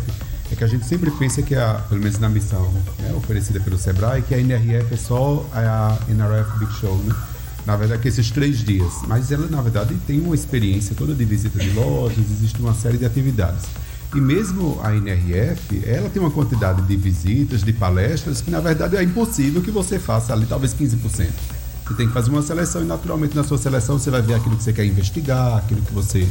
é 0.51 0.55
que 0.55 0.63
a 0.63 0.67
gente 0.67 0.85
sempre 0.85 1.11
pensa 1.11 1.41
que, 1.41 1.55
a, 1.55 1.75
pelo 1.89 2.01
menos 2.01 2.17
na 2.19 2.29
missão 2.29 2.71
né, 2.99 3.13
oferecida 3.15 3.59
pelo 3.59 3.77
Sebrae, 3.77 4.21
que 4.21 4.33
a 4.33 4.39
NRF 4.39 4.93
é 4.93 4.97
só 4.97 5.45
a 5.53 5.97
NRF 6.09 6.57
Big 6.59 6.73
Show, 6.73 6.95
né? 7.03 7.13
Na 7.67 7.75
verdade, 7.75 8.01
que 8.01 8.07
esses 8.07 8.31
três 8.31 8.59
dias. 8.59 8.93
Mas 9.09 9.29
ela, 9.29 9.45
na 9.47 9.61
verdade, 9.61 9.93
tem 10.07 10.21
uma 10.21 10.33
experiência 10.33 10.95
toda 10.95 11.13
de 11.13 11.25
visita 11.25 11.59
de 11.59 11.69
lojas, 11.71 12.17
existe 12.17 12.61
uma 12.61 12.73
série 12.73 12.97
de 12.97 13.05
atividades. 13.05 13.65
E 14.15 14.21
mesmo 14.21 14.79
a 14.81 14.95
NRF, 14.95 15.83
ela 15.85 16.09
tem 16.09 16.21
uma 16.21 16.31
quantidade 16.31 16.81
de 16.83 16.95
visitas, 16.95 17.63
de 17.63 17.73
palestras, 17.73 18.39
que 18.39 18.49
na 18.49 18.61
verdade 18.61 18.95
é 18.95 19.03
impossível 19.03 19.61
que 19.61 19.69
você 19.69 19.99
faça 19.99 20.31
ali 20.31 20.45
talvez 20.45 20.73
15%. 20.73 20.95
Você 21.85 21.93
tem 21.93 22.07
que 22.07 22.13
fazer 22.13 22.29
uma 22.29 22.41
seleção 22.41 22.81
e 22.81 22.85
naturalmente 22.85 23.35
na 23.35 23.43
sua 23.43 23.57
seleção 23.57 23.99
você 23.99 24.09
vai 24.09 24.21
ver 24.21 24.35
aquilo 24.35 24.55
que 24.55 24.63
você 24.63 24.71
quer 24.71 24.85
investigar, 24.85 25.57
aquilo 25.57 25.81
que 25.81 25.93
você 25.93 26.25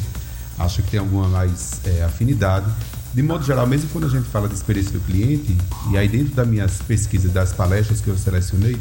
acha 0.58 0.80
que 0.80 0.92
tem 0.92 1.00
alguma 1.00 1.28
mais 1.28 1.82
é, 1.84 2.02
afinidade. 2.02 2.66
De 3.12 3.22
modo 3.22 3.44
geral, 3.44 3.66
mesmo 3.66 3.90
quando 3.90 4.06
a 4.06 4.10
gente 4.10 4.26
fala 4.28 4.48
de 4.48 4.54
experiência 4.54 4.92
do 4.92 5.00
cliente, 5.00 5.54
e 5.90 5.98
aí 5.98 6.08
dentro 6.08 6.34
das 6.34 6.48
minhas 6.48 6.78
pesquisas, 6.80 7.30
das 7.30 7.52
palestras 7.52 8.00
que 8.00 8.08
eu 8.08 8.16
selecionei, 8.16 8.78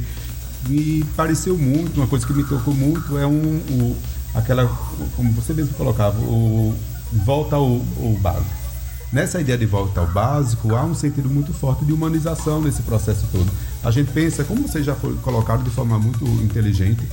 me 0.67 1.03
pareceu 1.15 1.57
muito, 1.57 1.97
uma 1.97 2.07
coisa 2.07 2.25
que 2.25 2.33
me 2.33 2.43
tocou 2.43 2.73
muito 2.73 3.17
é 3.17 3.25
um, 3.25 3.95
aquela, 4.33 4.67
como 5.15 5.31
você 5.31 5.53
mesmo 5.53 5.73
colocava, 5.75 6.19
o 6.19 6.75
volta 7.23 7.55
ao, 7.55 7.81
ao 8.01 8.11
básico. 8.19 8.65
Nessa 9.11 9.39
ideia 9.39 9.57
de 9.57 9.65
volta 9.65 10.01
ao 10.01 10.07
básico, 10.07 10.75
há 10.75 10.83
um 10.83 10.93
sentido 10.93 11.29
muito 11.29 11.53
forte 11.53 11.85
de 11.85 11.93
humanização 11.93 12.61
nesse 12.61 12.81
processo 12.81 13.25
todo. 13.31 13.49
A 13.83 13.91
gente 13.91 14.11
pensa, 14.11 14.43
como 14.43 14.67
vocês 14.67 14.85
já 14.85 14.95
foi 14.95 15.15
colocado 15.17 15.63
de 15.63 15.69
forma 15.69 15.97
muito 15.97 16.25
inteligente, 16.43 17.07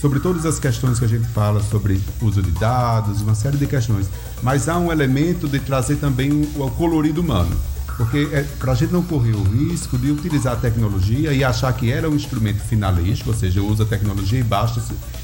sobre 0.00 0.20
todas 0.20 0.46
as 0.46 0.60
questões 0.60 0.98
que 0.98 1.04
a 1.04 1.08
gente 1.08 1.26
fala 1.28 1.60
sobre 1.60 2.00
uso 2.22 2.40
de 2.40 2.52
dados, 2.52 3.22
uma 3.22 3.34
série 3.34 3.56
de 3.56 3.66
questões, 3.66 4.08
mas 4.42 4.68
há 4.68 4.78
um 4.78 4.92
elemento 4.92 5.48
de 5.48 5.58
trazer 5.58 5.96
também 5.96 6.30
o 6.30 6.70
colorido 6.70 7.20
humano. 7.20 7.56
Porque 7.98 8.28
é, 8.32 8.44
para 8.60 8.70
a 8.70 8.74
gente 8.76 8.92
não 8.92 9.02
correr 9.02 9.34
o 9.34 9.42
risco 9.42 9.98
de 9.98 10.12
utilizar 10.12 10.52
a 10.52 10.56
tecnologia 10.56 11.32
e 11.32 11.42
achar 11.42 11.72
que 11.72 11.90
era 11.90 12.08
um 12.08 12.14
instrumento 12.14 12.60
finalístico, 12.60 13.30
ou 13.30 13.36
seja, 13.36 13.60
usa 13.60 13.82
a 13.82 13.86
tecnologia 13.86 14.38
e 14.38 14.42
basta, 14.44 14.80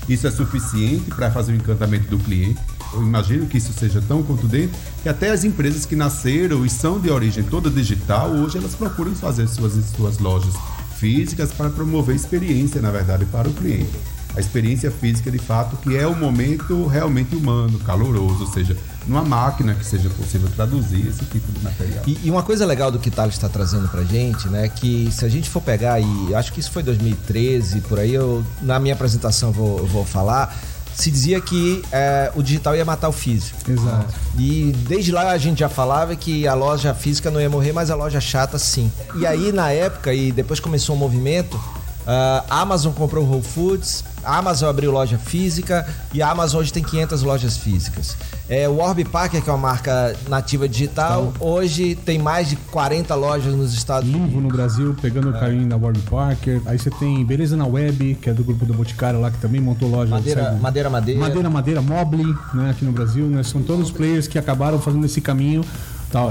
isso 0.08 0.26
é 0.26 0.30
suficiente 0.32 1.08
para 1.12 1.30
fazer 1.30 1.52
o 1.52 1.54
encantamento 1.54 2.08
do 2.08 2.18
cliente. 2.18 2.60
Eu 2.92 3.00
imagino 3.00 3.46
que 3.46 3.58
isso 3.58 3.72
seja 3.72 4.02
tão 4.02 4.24
contundente 4.24 4.72
que 5.04 5.08
até 5.08 5.30
as 5.30 5.44
empresas 5.44 5.86
que 5.86 5.94
nasceram 5.94 6.66
e 6.66 6.68
são 6.68 6.98
de 6.98 7.10
origem 7.10 7.44
toda 7.44 7.70
digital, 7.70 8.30
hoje 8.30 8.58
elas 8.58 8.74
procuram 8.74 9.14
fazer 9.14 9.46
suas, 9.46 9.72
suas 9.96 10.18
lojas 10.18 10.54
físicas 10.96 11.52
para 11.52 11.70
promover 11.70 12.16
experiência, 12.16 12.82
na 12.82 12.90
verdade, 12.90 13.24
para 13.26 13.48
o 13.48 13.52
cliente 13.52 14.13
a 14.36 14.40
experiência 14.40 14.90
física 14.90 15.30
de 15.30 15.38
fato, 15.38 15.76
que 15.76 15.96
é 15.96 16.06
o 16.06 16.14
momento 16.14 16.86
realmente 16.86 17.36
humano, 17.36 17.78
caloroso, 17.80 18.44
ou 18.44 18.52
seja, 18.52 18.76
numa 19.06 19.22
máquina 19.22 19.74
que 19.74 19.84
seja 19.84 20.08
possível 20.10 20.48
traduzir 20.54 21.06
esse 21.06 21.24
tipo 21.26 21.50
de 21.52 21.60
material. 21.60 22.02
E, 22.06 22.18
e 22.24 22.30
uma 22.30 22.42
coisa 22.42 22.66
legal 22.66 22.90
do 22.90 22.98
que 22.98 23.10
Thales 23.10 23.34
está 23.34 23.48
trazendo 23.48 23.88
para 23.88 24.02
gente, 24.02 24.48
né, 24.48 24.68
que 24.68 25.08
se 25.12 25.24
a 25.24 25.28
gente 25.28 25.48
for 25.48 25.60
pegar, 25.60 26.00
e 26.00 26.34
acho 26.34 26.52
que 26.52 26.60
isso 26.60 26.70
foi 26.70 26.82
2013, 26.82 27.80
por 27.82 27.98
aí, 27.98 28.14
eu, 28.14 28.44
na 28.62 28.78
minha 28.78 28.94
apresentação 28.94 29.52
vou, 29.52 29.78
eu 29.78 29.86
vou 29.86 30.04
falar, 30.04 30.56
se 30.94 31.10
dizia 31.10 31.40
que 31.40 31.82
é, 31.90 32.30
o 32.34 32.42
digital 32.42 32.76
ia 32.76 32.84
matar 32.84 33.08
o 33.08 33.12
físico. 33.12 33.58
Exato. 33.68 34.14
E 34.38 34.72
desde 34.86 35.10
lá 35.10 35.30
a 35.30 35.38
gente 35.38 35.58
já 35.58 35.68
falava 35.68 36.14
que 36.14 36.46
a 36.46 36.54
loja 36.54 36.94
física 36.94 37.30
não 37.30 37.40
ia 37.40 37.50
morrer, 37.50 37.72
mas 37.72 37.90
a 37.90 37.96
loja 37.96 38.20
chata 38.20 38.58
sim. 38.58 38.90
E 39.16 39.26
aí 39.26 39.52
na 39.52 39.70
época, 39.70 40.14
e 40.14 40.30
depois 40.30 40.60
começou 40.60 40.94
o 40.94 40.98
um 40.98 41.00
movimento, 41.00 41.60
Uh, 42.04 42.44
Amazon 42.50 42.92
comprou 42.92 43.26
Whole 43.26 43.42
Foods, 43.42 44.04
Amazon 44.22 44.68
abriu 44.68 44.92
loja 44.92 45.16
física 45.16 45.86
e 46.12 46.20
a 46.20 46.30
Amazon 46.30 46.60
hoje 46.60 46.72
tem 46.72 46.82
500 46.82 47.22
lojas 47.22 47.56
físicas. 47.56 48.16
É, 48.46 48.68
o 48.68 48.78
Orb 48.78 49.02
Parker, 49.06 49.42
que 49.42 49.48
é 49.48 49.52
uma 49.52 49.68
marca 49.68 50.14
nativa 50.28 50.68
digital, 50.68 51.32
então, 51.34 51.48
hoje 51.48 51.94
tem 51.94 52.18
mais 52.18 52.48
de 52.48 52.56
40 52.56 53.14
lojas 53.14 53.54
nos 53.54 53.72
Estados 53.72 54.08
Unidos. 54.08 54.28
Luvo 54.28 54.40
no 54.42 54.48
Brasil, 54.48 54.94
pegando 55.00 55.30
o 55.30 55.36
é. 55.36 55.40
carinho 55.40 55.66
da 55.66 55.76
Warby 55.76 56.00
Parker. 56.00 56.60
Aí 56.66 56.78
você 56.78 56.90
tem 56.90 57.24
Beleza 57.24 57.56
na 57.56 57.66
Web, 57.66 58.18
que 58.20 58.28
é 58.28 58.34
do 58.34 58.44
grupo 58.44 58.66
do 58.66 58.74
Boticário 58.74 59.18
lá, 59.18 59.30
que 59.30 59.38
também 59.38 59.60
montou 59.60 59.88
loja. 59.88 60.10
Madeira, 60.10 60.52
Madeira 60.60 60.90
Madeira. 60.90 61.20
Madeira 61.20 61.50
Madeira, 61.50 61.82
Mobly, 61.82 62.34
né, 62.52 62.70
aqui 62.70 62.84
no 62.84 62.92
Brasil. 62.92 63.26
Né, 63.26 63.42
são 63.42 63.62
todos 63.62 63.86
os 63.86 63.90
players 63.90 64.28
que 64.28 64.38
acabaram 64.38 64.78
fazendo 64.78 65.06
esse 65.06 65.22
caminho. 65.22 65.64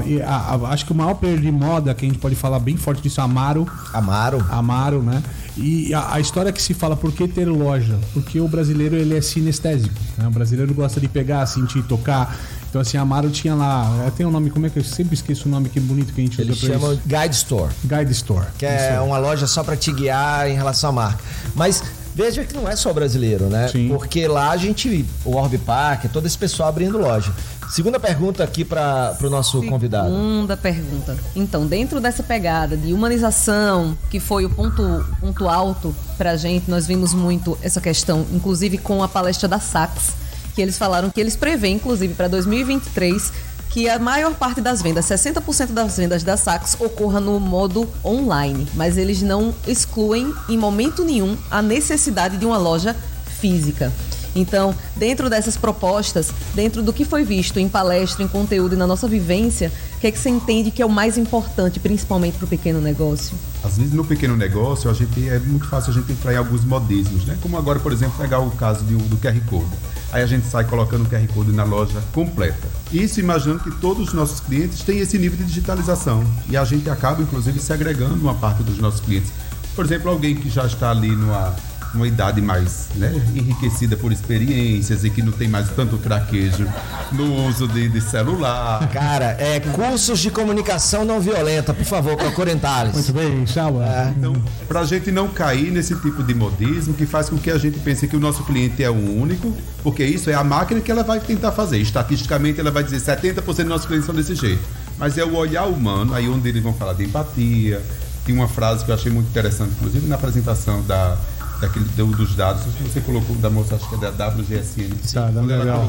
E 0.05 0.21
a, 0.21 0.35
a, 0.35 0.55
acho 0.69 0.85
que 0.85 0.93
o 0.93 0.95
maior 0.95 1.15
player 1.15 1.39
de 1.39 1.51
moda 1.51 1.93
que 1.93 2.05
a 2.05 2.07
gente 2.07 2.19
pode 2.19 2.35
falar 2.35 2.59
bem 2.59 2.77
forte 2.77 3.01
disso 3.01 3.19
é 3.19 3.23
Amaro. 3.23 3.67
Amaro. 3.91 4.45
Amaro, 4.49 5.01
né? 5.01 5.21
E 5.55 5.93
a, 5.93 6.15
a, 6.15 6.19
história 6.19 6.51
que 6.51 6.61
se 6.61 6.73
fala, 6.73 6.95
por 6.95 7.11
que 7.11 7.27
ter 7.27 7.45
loja? 7.45 7.97
Porque 8.13 8.39
o 8.39 8.47
brasileiro 8.47 8.95
ele 8.95 9.15
é 9.15 9.21
sinestésico. 9.21 9.93
Né? 10.17 10.27
O 10.27 10.31
brasileiro 10.31 10.73
gosta 10.73 10.99
de 10.99 11.07
pegar, 11.07 11.45
sentir, 11.45 11.83
tocar. 11.83 12.35
Então, 12.69 12.81
assim, 12.81 12.97
a 12.97 13.01
Amaro 13.01 13.29
tinha 13.29 13.53
lá. 13.53 14.11
Tem 14.17 14.25
um 14.25 14.31
nome, 14.31 14.49
como 14.49 14.65
é 14.65 14.69
que 14.69 14.79
eu 14.79 14.83
sempre 14.83 15.13
esqueço 15.13 15.47
o 15.47 15.51
nome 15.51 15.69
que 15.69 15.79
bonito 15.79 16.11
que 16.11 16.21
a 16.21 16.23
gente 16.23 16.41
Eles 16.41 16.57
usa 16.57 16.67
pra 16.67 16.79
chamam 16.79 16.93
isso. 16.93 17.01
Guide 17.05 17.35
Store. 17.35 17.73
Guide 17.83 18.11
Store. 18.13 18.47
Que 18.57 18.65
é 18.65 18.99
uma 18.99 19.19
loja 19.19 19.45
só 19.45 19.63
para 19.63 19.77
te 19.77 19.91
guiar 19.91 20.49
em 20.49 20.55
relação 20.55 20.89
à 20.89 20.93
marca. 20.93 21.23
Mas 21.53 21.83
Veja 22.15 22.43
que 22.43 22.53
não 22.53 22.67
é 22.67 22.75
só 22.75 22.93
brasileiro, 22.93 23.45
né? 23.45 23.67
Sim. 23.67 23.87
Porque 23.87 24.27
lá 24.27 24.51
a 24.51 24.57
gente, 24.57 25.05
o 25.25 25.35
Orb 25.35 25.57
Park, 25.59 26.05
todo 26.11 26.25
esse 26.25 26.37
pessoal 26.37 26.69
abrindo 26.69 26.97
loja. 26.97 27.33
Segunda 27.71 27.99
pergunta 27.99 28.43
aqui 28.43 28.63
para 28.63 29.17
o 29.21 29.29
nosso 29.29 29.53
Segunda 29.53 29.71
convidado. 29.71 30.09
Segunda 30.09 30.57
pergunta. 30.57 31.17
Então, 31.35 31.65
dentro 31.65 31.99
dessa 31.99 32.21
pegada 32.21 32.77
de 32.77 32.93
humanização, 32.93 33.97
que 34.11 34.19
foi 34.19 34.45
o 34.45 34.49
ponto, 34.49 35.03
ponto 35.19 35.49
alto 35.49 35.95
para 36.17 36.31
a 36.31 36.37
gente, 36.37 36.69
nós 36.69 36.85
vimos 36.85 37.13
muito 37.13 37.57
essa 37.63 37.81
questão, 37.81 38.25
inclusive 38.31 38.77
com 38.77 39.01
a 39.01 39.07
palestra 39.07 39.47
da 39.47 39.59
Saks, 39.59 40.11
que 40.53 40.61
eles 40.61 40.77
falaram 40.77 41.09
que 41.09 41.19
eles 41.19 41.35
prevêem, 41.35 41.75
inclusive, 41.75 42.13
para 42.13 42.27
2023 42.27 43.31
que 43.73 43.89
a 43.89 43.97
maior 43.97 44.35
parte 44.35 44.61
das 44.61 44.83
vendas, 44.83 45.05
60% 45.05 45.71
das 45.71 45.97
vendas 45.97 46.21
da 46.21 46.37
Saks, 46.37 46.77
ocorra 46.79 47.19
no 47.19 47.39
modo 47.39 47.89
online, 48.05 48.67
mas 48.75 48.97
eles 48.97 49.23
não 49.23 49.53
excluem 49.67 50.31
em 50.47 50.55
momento 50.55 51.03
nenhum 51.03 51.35
a 51.49 51.59
necessidade 51.59 52.37
de 52.37 52.45
uma 52.45 52.57
loja 52.57 52.95
física. 53.39 53.91
Então, 54.35 54.75
dentro 54.95 55.29
dessas 55.29 55.57
propostas, 55.57 56.31
dentro 56.53 56.81
do 56.81 56.91
que 56.91 57.05
foi 57.05 57.23
visto 57.23 57.59
em 57.59 57.69
palestra, 57.69 58.23
em 58.23 58.27
conteúdo 58.27 58.75
e 58.75 58.77
na 58.77 58.87
nossa 58.87 59.07
vivência, 59.07 59.71
o 59.97 59.99
que 59.99 60.07
é 60.07 60.11
que 60.11 60.19
você 60.19 60.29
entende 60.29 60.71
que 60.71 60.81
é 60.81 60.85
o 60.85 60.89
mais 60.89 61.17
importante, 61.17 61.79
principalmente 61.79 62.37
para 62.37 62.45
o 62.45 62.47
pequeno 62.47 62.81
negócio? 62.81 63.37
Às 63.63 63.77
vezes 63.77 63.93
no 63.93 64.03
pequeno 64.03 64.35
negócio 64.35 64.89
a 64.89 64.93
gente 64.93 65.29
é 65.29 65.39
muito 65.39 65.67
fácil 65.67 65.91
a 65.91 65.93
gente 65.93 66.11
entrar 66.11 66.33
em 66.33 66.37
alguns 66.37 66.65
modismos, 66.65 67.25
né? 67.25 67.37
Como 67.41 67.57
agora, 67.57 67.79
por 67.79 67.91
exemplo, 67.91 68.15
pegar 68.17 68.39
o 68.39 68.51
caso 68.51 68.83
do, 68.83 68.97
do 68.97 69.17
QR 69.17 69.39
Code. 69.49 69.71
Aí 70.11 70.21
a 70.21 70.27
gente 70.27 70.45
sai 70.45 70.63
colocando 70.65 71.05
o 71.05 71.09
QR 71.09 71.25
Code 71.33 71.51
na 71.51 71.63
loja 71.63 72.01
completa. 72.13 72.67
Isso 72.91 73.19
imaginando 73.19 73.61
que 73.61 73.71
todos 73.79 74.09
os 74.09 74.13
nossos 74.13 74.39
clientes 74.39 74.81
têm 74.83 74.99
esse 74.99 75.17
nível 75.17 75.37
de 75.37 75.45
digitalização. 75.45 76.23
E 76.49 76.55
a 76.55 76.63
gente 76.63 76.89
acaba, 76.89 77.21
inclusive, 77.21 77.59
segregando 77.59 78.15
uma 78.15 78.35
parte 78.35 78.61
dos 78.61 78.77
nossos 78.77 78.99
clientes. 78.99 79.31
Por 79.75 79.85
exemplo, 79.85 80.11
alguém 80.11 80.35
que 80.35 80.49
já 80.49 80.67
está 80.67 80.91
ali 80.91 81.15
numa 81.15 81.55
uma 81.93 82.07
idade 82.07 82.41
mais 82.41 82.87
né, 82.95 83.11
enriquecida 83.35 83.95
por 83.95 84.11
experiências 84.11 85.03
e 85.03 85.09
que 85.09 85.21
não 85.21 85.31
tem 85.31 85.47
mais 85.47 85.69
tanto 85.69 85.97
traquejo 85.97 86.67
no 87.11 87.47
uso 87.47 87.67
de, 87.67 87.87
de 87.87 88.01
celular. 88.01 88.87
Cara, 88.89 89.35
é 89.39 89.59
cursos 89.59 90.19
de 90.19 90.31
comunicação 90.31 91.05
não 91.05 91.19
violenta, 91.19 91.73
por 91.73 91.85
favor, 91.85 92.15
procurem 92.17 92.57
Thales. 92.57 92.93
Muito 92.93 93.13
bem, 93.13 93.43
tchau. 93.45 93.81
É. 93.81 94.13
Então, 94.17 94.33
para 94.67 94.81
a 94.81 94.85
gente 94.85 95.11
não 95.11 95.27
cair 95.27 95.71
nesse 95.71 95.95
tipo 95.95 96.23
de 96.23 96.33
modismo 96.33 96.93
que 96.93 97.05
faz 97.05 97.29
com 97.29 97.37
que 97.37 97.51
a 97.51 97.57
gente 97.57 97.79
pense 97.79 98.07
que 98.07 98.15
o 98.15 98.19
nosso 98.19 98.43
cliente 98.43 98.83
é 98.83 98.89
o 98.89 99.19
único, 99.21 99.55
porque 99.83 100.03
isso 100.03 100.29
é 100.29 100.33
a 100.33 100.43
máquina 100.43 100.81
que 100.81 100.91
ela 100.91 101.03
vai 101.03 101.19
tentar 101.19 101.51
fazer. 101.51 101.77
Estatisticamente, 101.77 102.59
ela 102.59 102.71
vai 102.71 102.83
dizer 102.83 102.99
70% 102.99 103.43
dos 103.43 103.65
nossos 103.65 103.85
clientes 103.85 104.05
são 104.05 104.15
desse 104.15 104.35
jeito. 104.35 104.63
Mas 104.97 105.17
é 105.17 105.23
o 105.23 105.35
olhar 105.35 105.65
humano, 105.65 106.13
aí 106.13 106.27
onde 106.27 106.49
eles 106.49 106.63
vão 106.63 106.73
falar 106.73 106.93
de 106.93 107.03
empatia. 107.03 107.81
Tem 108.25 108.33
uma 108.33 108.47
frase 108.47 108.85
que 108.85 108.91
eu 108.91 108.95
achei 108.95 109.11
muito 109.11 109.27
interessante, 109.27 109.71
inclusive 109.71 110.07
na 110.07 110.15
apresentação 110.15 110.81
da 110.83 111.17
daquele, 111.63 111.85
dos 111.85 112.35
dados, 112.35 112.63
você 112.81 112.99
colocou 112.99 113.35
da 113.37 113.49
moça, 113.49 113.75
acho 113.75 113.87
que 113.87 113.95
é 113.95 114.11
da 114.11 114.27
WGSN. 114.27 114.89
Tá, 115.13 115.31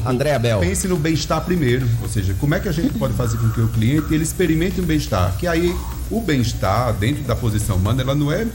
André 0.06 0.34
Abel. 0.34 0.60
Pense 0.60 0.86
no 0.86 0.96
bem-estar 0.96 1.44
primeiro, 1.44 1.86
ou 2.00 2.08
seja, 2.08 2.34
como 2.34 2.54
é 2.54 2.60
que 2.60 2.68
a 2.68 2.72
gente 2.72 2.96
pode 2.96 3.14
fazer 3.14 3.36
com 3.38 3.48
que 3.50 3.60
o 3.60 3.68
cliente 3.68 4.14
ele 4.14 4.22
experimente 4.22 4.80
um 4.80 4.84
bem-estar? 4.84 5.36
Que 5.36 5.46
aí 5.46 5.74
o 6.10 6.20
bem-estar 6.20 6.92
dentro 6.94 7.24
da 7.24 7.34
posição 7.34 7.76
humana, 7.76 8.02
ela 8.02 8.14
não 8.14 8.30
é 8.30 8.46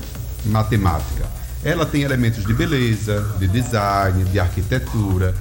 matemática. 0.45 1.25
Ela 1.63 1.85
tem 1.85 2.03
elementos 2.03 2.45
de 2.45 2.53
beleza, 2.53 3.35
de 3.37 3.47
design, 3.47 4.23
de 4.23 4.39
arquitetura, 4.39 5.35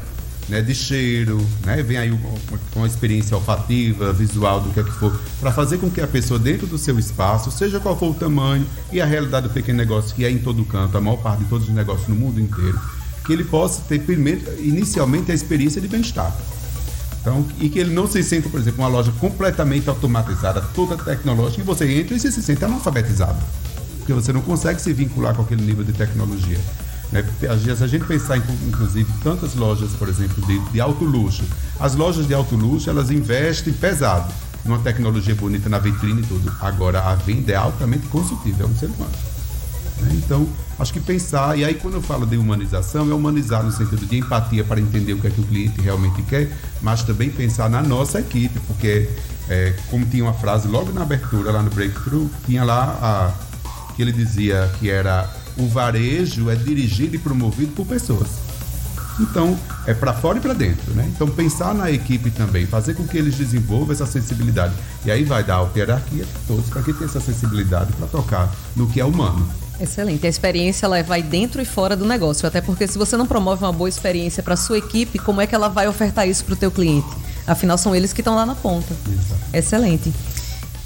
né, 0.48 0.62
de 0.62 0.74
cheiro, 0.74 1.44
né, 1.64 1.82
vem 1.82 1.98
aí 1.98 2.18
uma 2.74 2.86
experiência 2.86 3.36
olfativa, 3.36 4.12
visual, 4.12 4.60
do 4.60 4.70
que 4.70 4.80
é 4.80 4.82
que 4.82 4.92
for, 4.92 5.18
para 5.40 5.52
fazer 5.52 5.78
com 5.78 5.90
que 5.90 6.00
a 6.00 6.06
pessoa 6.06 6.38
dentro 6.38 6.66
do 6.66 6.78
seu 6.78 6.98
espaço, 6.98 7.50
seja 7.50 7.78
qual 7.78 7.98
for 7.98 8.10
o 8.10 8.14
tamanho 8.14 8.66
e 8.90 9.00
a 9.00 9.04
realidade 9.04 9.48
do 9.48 9.52
pequeno 9.52 9.78
negócio, 9.78 10.14
que 10.14 10.24
é 10.24 10.30
em 10.30 10.38
todo 10.38 10.64
canto, 10.64 10.96
a 10.96 11.00
maior 11.00 11.18
parte 11.18 11.44
de 11.44 11.48
todos 11.48 11.68
os 11.68 11.74
negócios 11.74 12.08
no 12.08 12.14
mundo 12.14 12.40
inteiro, 12.40 12.80
que 13.26 13.32
ele 13.32 13.44
possa 13.44 13.82
ter 13.82 14.00
primeiro, 14.00 14.40
inicialmente 14.58 15.30
a 15.30 15.34
experiência 15.34 15.80
de 15.80 15.88
bem-estar. 15.88 16.34
Então, 17.20 17.44
e 17.60 17.68
que 17.68 17.78
ele 17.78 17.92
não 17.92 18.06
se 18.06 18.22
sinta, 18.22 18.48
por 18.48 18.58
exemplo, 18.58 18.80
uma 18.82 18.88
loja 18.88 19.12
completamente 19.20 19.88
automatizada, 19.88 20.62
toda 20.74 20.96
tecnológica, 20.96 21.60
e 21.60 21.64
você 21.64 21.92
entra 21.92 22.16
e 22.16 22.20
se 22.20 22.30
sente 22.32 22.64
analfabetizado. 22.64 23.38
Porque 23.98 24.14
você 24.14 24.32
não 24.32 24.40
consegue 24.40 24.80
se 24.80 24.92
vincular 24.94 25.34
com 25.34 25.42
aquele 25.42 25.62
nível 25.62 25.84
de 25.84 25.92
tecnologia. 25.92 26.58
Né? 27.12 27.24
Se 27.40 27.84
a 27.84 27.86
gente 27.86 28.04
pensar, 28.04 28.36
inclusive, 28.36 29.10
tantas 29.22 29.54
lojas, 29.54 29.90
por 29.92 30.08
exemplo, 30.08 30.44
de, 30.46 30.58
de 30.70 30.80
alto 30.80 31.04
luxo, 31.04 31.44
as 31.80 31.94
lojas 31.94 32.26
de 32.26 32.34
alto 32.34 32.54
luxo, 32.54 32.90
elas 32.90 33.10
investem 33.10 33.72
pesado 33.72 34.32
numa 34.64 34.78
tecnologia 34.78 35.34
bonita 35.34 35.68
na 35.68 35.78
vitrine 35.78 36.22
e 36.22 36.26
tudo. 36.26 36.52
Agora, 36.60 37.00
a 37.00 37.14
venda 37.14 37.52
é 37.52 37.56
altamente 37.56 38.06
consultiva, 38.08 38.64
é 38.64 38.66
um 38.66 38.76
ser 38.76 38.86
humano. 38.86 39.12
né? 40.02 40.10
Então, 40.14 40.46
acho 40.78 40.92
que 40.92 41.00
pensar, 41.00 41.58
e 41.58 41.64
aí 41.64 41.74
quando 41.74 41.94
eu 41.94 42.02
falo 42.02 42.26
de 42.26 42.36
humanização, 42.36 43.10
é 43.10 43.14
humanizar 43.14 43.62
no 43.62 43.72
sentido 43.72 44.04
de 44.04 44.18
empatia 44.18 44.62
para 44.64 44.80
entender 44.80 45.14
o 45.14 45.18
que 45.18 45.26
é 45.26 45.30
que 45.30 45.40
o 45.40 45.44
cliente 45.44 45.80
realmente 45.80 46.22
quer, 46.22 46.52
mas 46.82 47.02
também 47.02 47.30
pensar 47.30 47.70
na 47.70 47.82
nossa 47.82 48.20
equipe, 48.20 48.60
porque 48.66 49.08
é, 49.48 49.74
como 49.90 50.04
tinha 50.04 50.24
uma 50.24 50.34
frase 50.34 50.68
logo 50.68 50.92
na 50.92 51.02
abertura, 51.02 51.50
lá 51.50 51.62
no 51.62 51.70
Breakthrough, 51.70 52.28
tinha 52.44 52.64
lá 52.64 52.98
a, 53.00 53.94
que 53.94 54.02
ele 54.02 54.12
dizia 54.12 54.70
que 54.78 54.90
era 54.90 55.28
o 55.58 55.66
varejo 55.66 56.48
é 56.50 56.54
dirigido 56.54 57.16
e 57.16 57.18
promovido 57.18 57.72
por 57.72 57.86
pessoas. 57.86 58.28
Então, 59.20 59.58
é 59.84 59.92
para 59.92 60.14
fora 60.14 60.38
e 60.38 60.40
para 60.40 60.54
dentro, 60.54 60.94
né? 60.94 61.10
Então, 61.12 61.28
pensar 61.28 61.74
na 61.74 61.90
equipe 61.90 62.30
também, 62.30 62.66
fazer 62.66 62.94
com 62.94 63.06
que 63.06 63.18
eles 63.18 63.34
desenvolvam 63.34 63.92
essa 63.92 64.06
sensibilidade. 64.06 64.72
E 65.04 65.10
aí 65.10 65.24
vai 65.24 65.42
dar 65.42 65.68
hierarquia 65.74 66.24
para 66.24 66.40
todos, 66.46 66.70
para 66.70 66.82
que 66.82 66.92
tenha 66.92 67.06
essa 67.06 67.20
sensibilidade 67.20 67.92
para 67.94 68.06
tocar 68.06 68.54
no 68.76 68.86
que 68.86 69.00
é 69.00 69.04
humano. 69.04 69.48
Excelente. 69.80 70.24
A 70.26 70.30
experiência 70.30 70.86
ela 70.86 71.02
vai 71.02 71.22
dentro 71.22 71.60
e 71.60 71.64
fora 71.64 71.96
do 71.96 72.04
negócio, 72.04 72.46
até 72.46 72.60
porque 72.60 72.86
se 72.86 72.96
você 72.96 73.16
não 73.16 73.26
promove 73.26 73.64
uma 73.64 73.72
boa 73.72 73.88
experiência 73.88 74.42
para 74.42 74.56
sua 74.56 74.78
equipe, 74.78 75.18
como 75.18 75.40
é 75.40 75.46
que 75.46 75.54
ela 75.54 75.68
vai 75.68 75.88
ofertar 75.88 76.28
isso 76.28 76.44
para 76.44 76.54
o 76.54 76.56
teu 76.56 76.70
cliente? 76.70 77.08
Afinal, 77.46 77.76
são 77.76 77.94
eles 77.94 78.12
que 78.12 78.20
estão 78.20 78.36
lá 78.36 78.46
na 78.46 78.54
ponta. 78.54 78.94
Exato. 79.08 79.40
Excelente. 79.52 80.12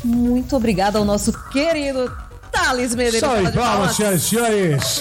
Muito 0.04 0.56
obrigada 0.56 0.98
ao 0.98 1.04
nosso 1.04 1.32
querido 1.50 2.10
Thales 2.62 2.94
Medeiros. 2.94 3.20
Salve 3.20 3.42
Salva 3.42 3.50
de 3.50 3.58
palmas, 3.58 3.96
senhoras 3.96 4.22
e 4.22 4.24
senhores! 4.24 5.00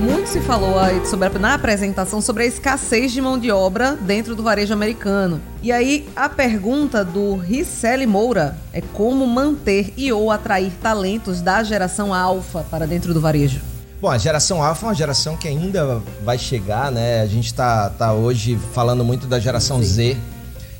Muito 0.00 0.28
se 0.28 0.40
falou 0.40 0.76
aí 0.76 1.06
sobre 1.06 1.28
na 1.38 1.54
apresentação 1.54 2.20
sobre 2.20 2.42
a 2.42 2.46
escassez 2.46 3.12
de 3.12 3.20
mão 3.20 3.38
de 3.38 3.52
obra 3.52 3.94
dentro 3.94 4.34
do 4.34 4.42
varejo 4.42 4.72
americano. 4.72 5.40
E 5.62 5.70
aí 5.70 6.08
a 6.16 6.28
pergunta 6.28 7.04
do 7.04 7.36
Ricelli 7.36 8.06
Moura 8.06 8.56
é 8.72 8.80
como 8.80 9.24
manter 9.24 9.94
e 9.96 10.12
ou 10.12 10.32
atrair 10.32 10.72
talentos 10.82 11.40
da 11.40 11.62
geração 11.62 12.12
alfa 12.12 12.66
para 12.68 12.84
dentro 12.84 13.14
do 13.14 13.20
varejo. 13.20 13.60
Bom, 14.00 14.10
a 14.10 14.18
geração 14.18 14.60
Alpha 14.60 14.86
é 14.86 14.88
uma 14.88 14.94
geração 14.96 15.36
que 15.36 15.46
ainda 15.46 16.02
vai 16.24 16.36
chegar, 16.36 16.90
né? 16.90 17.20
A 17.20 17.26
gente 17.26 17.54
tá, 17.54 17.88
tá 17.88 18.12
hoje 18.12 18.58
falando 18.74 19.04
muito 19.04 19.28
da 19.28 19.38
geração 19.38 19.80
Z. 19.80 20.16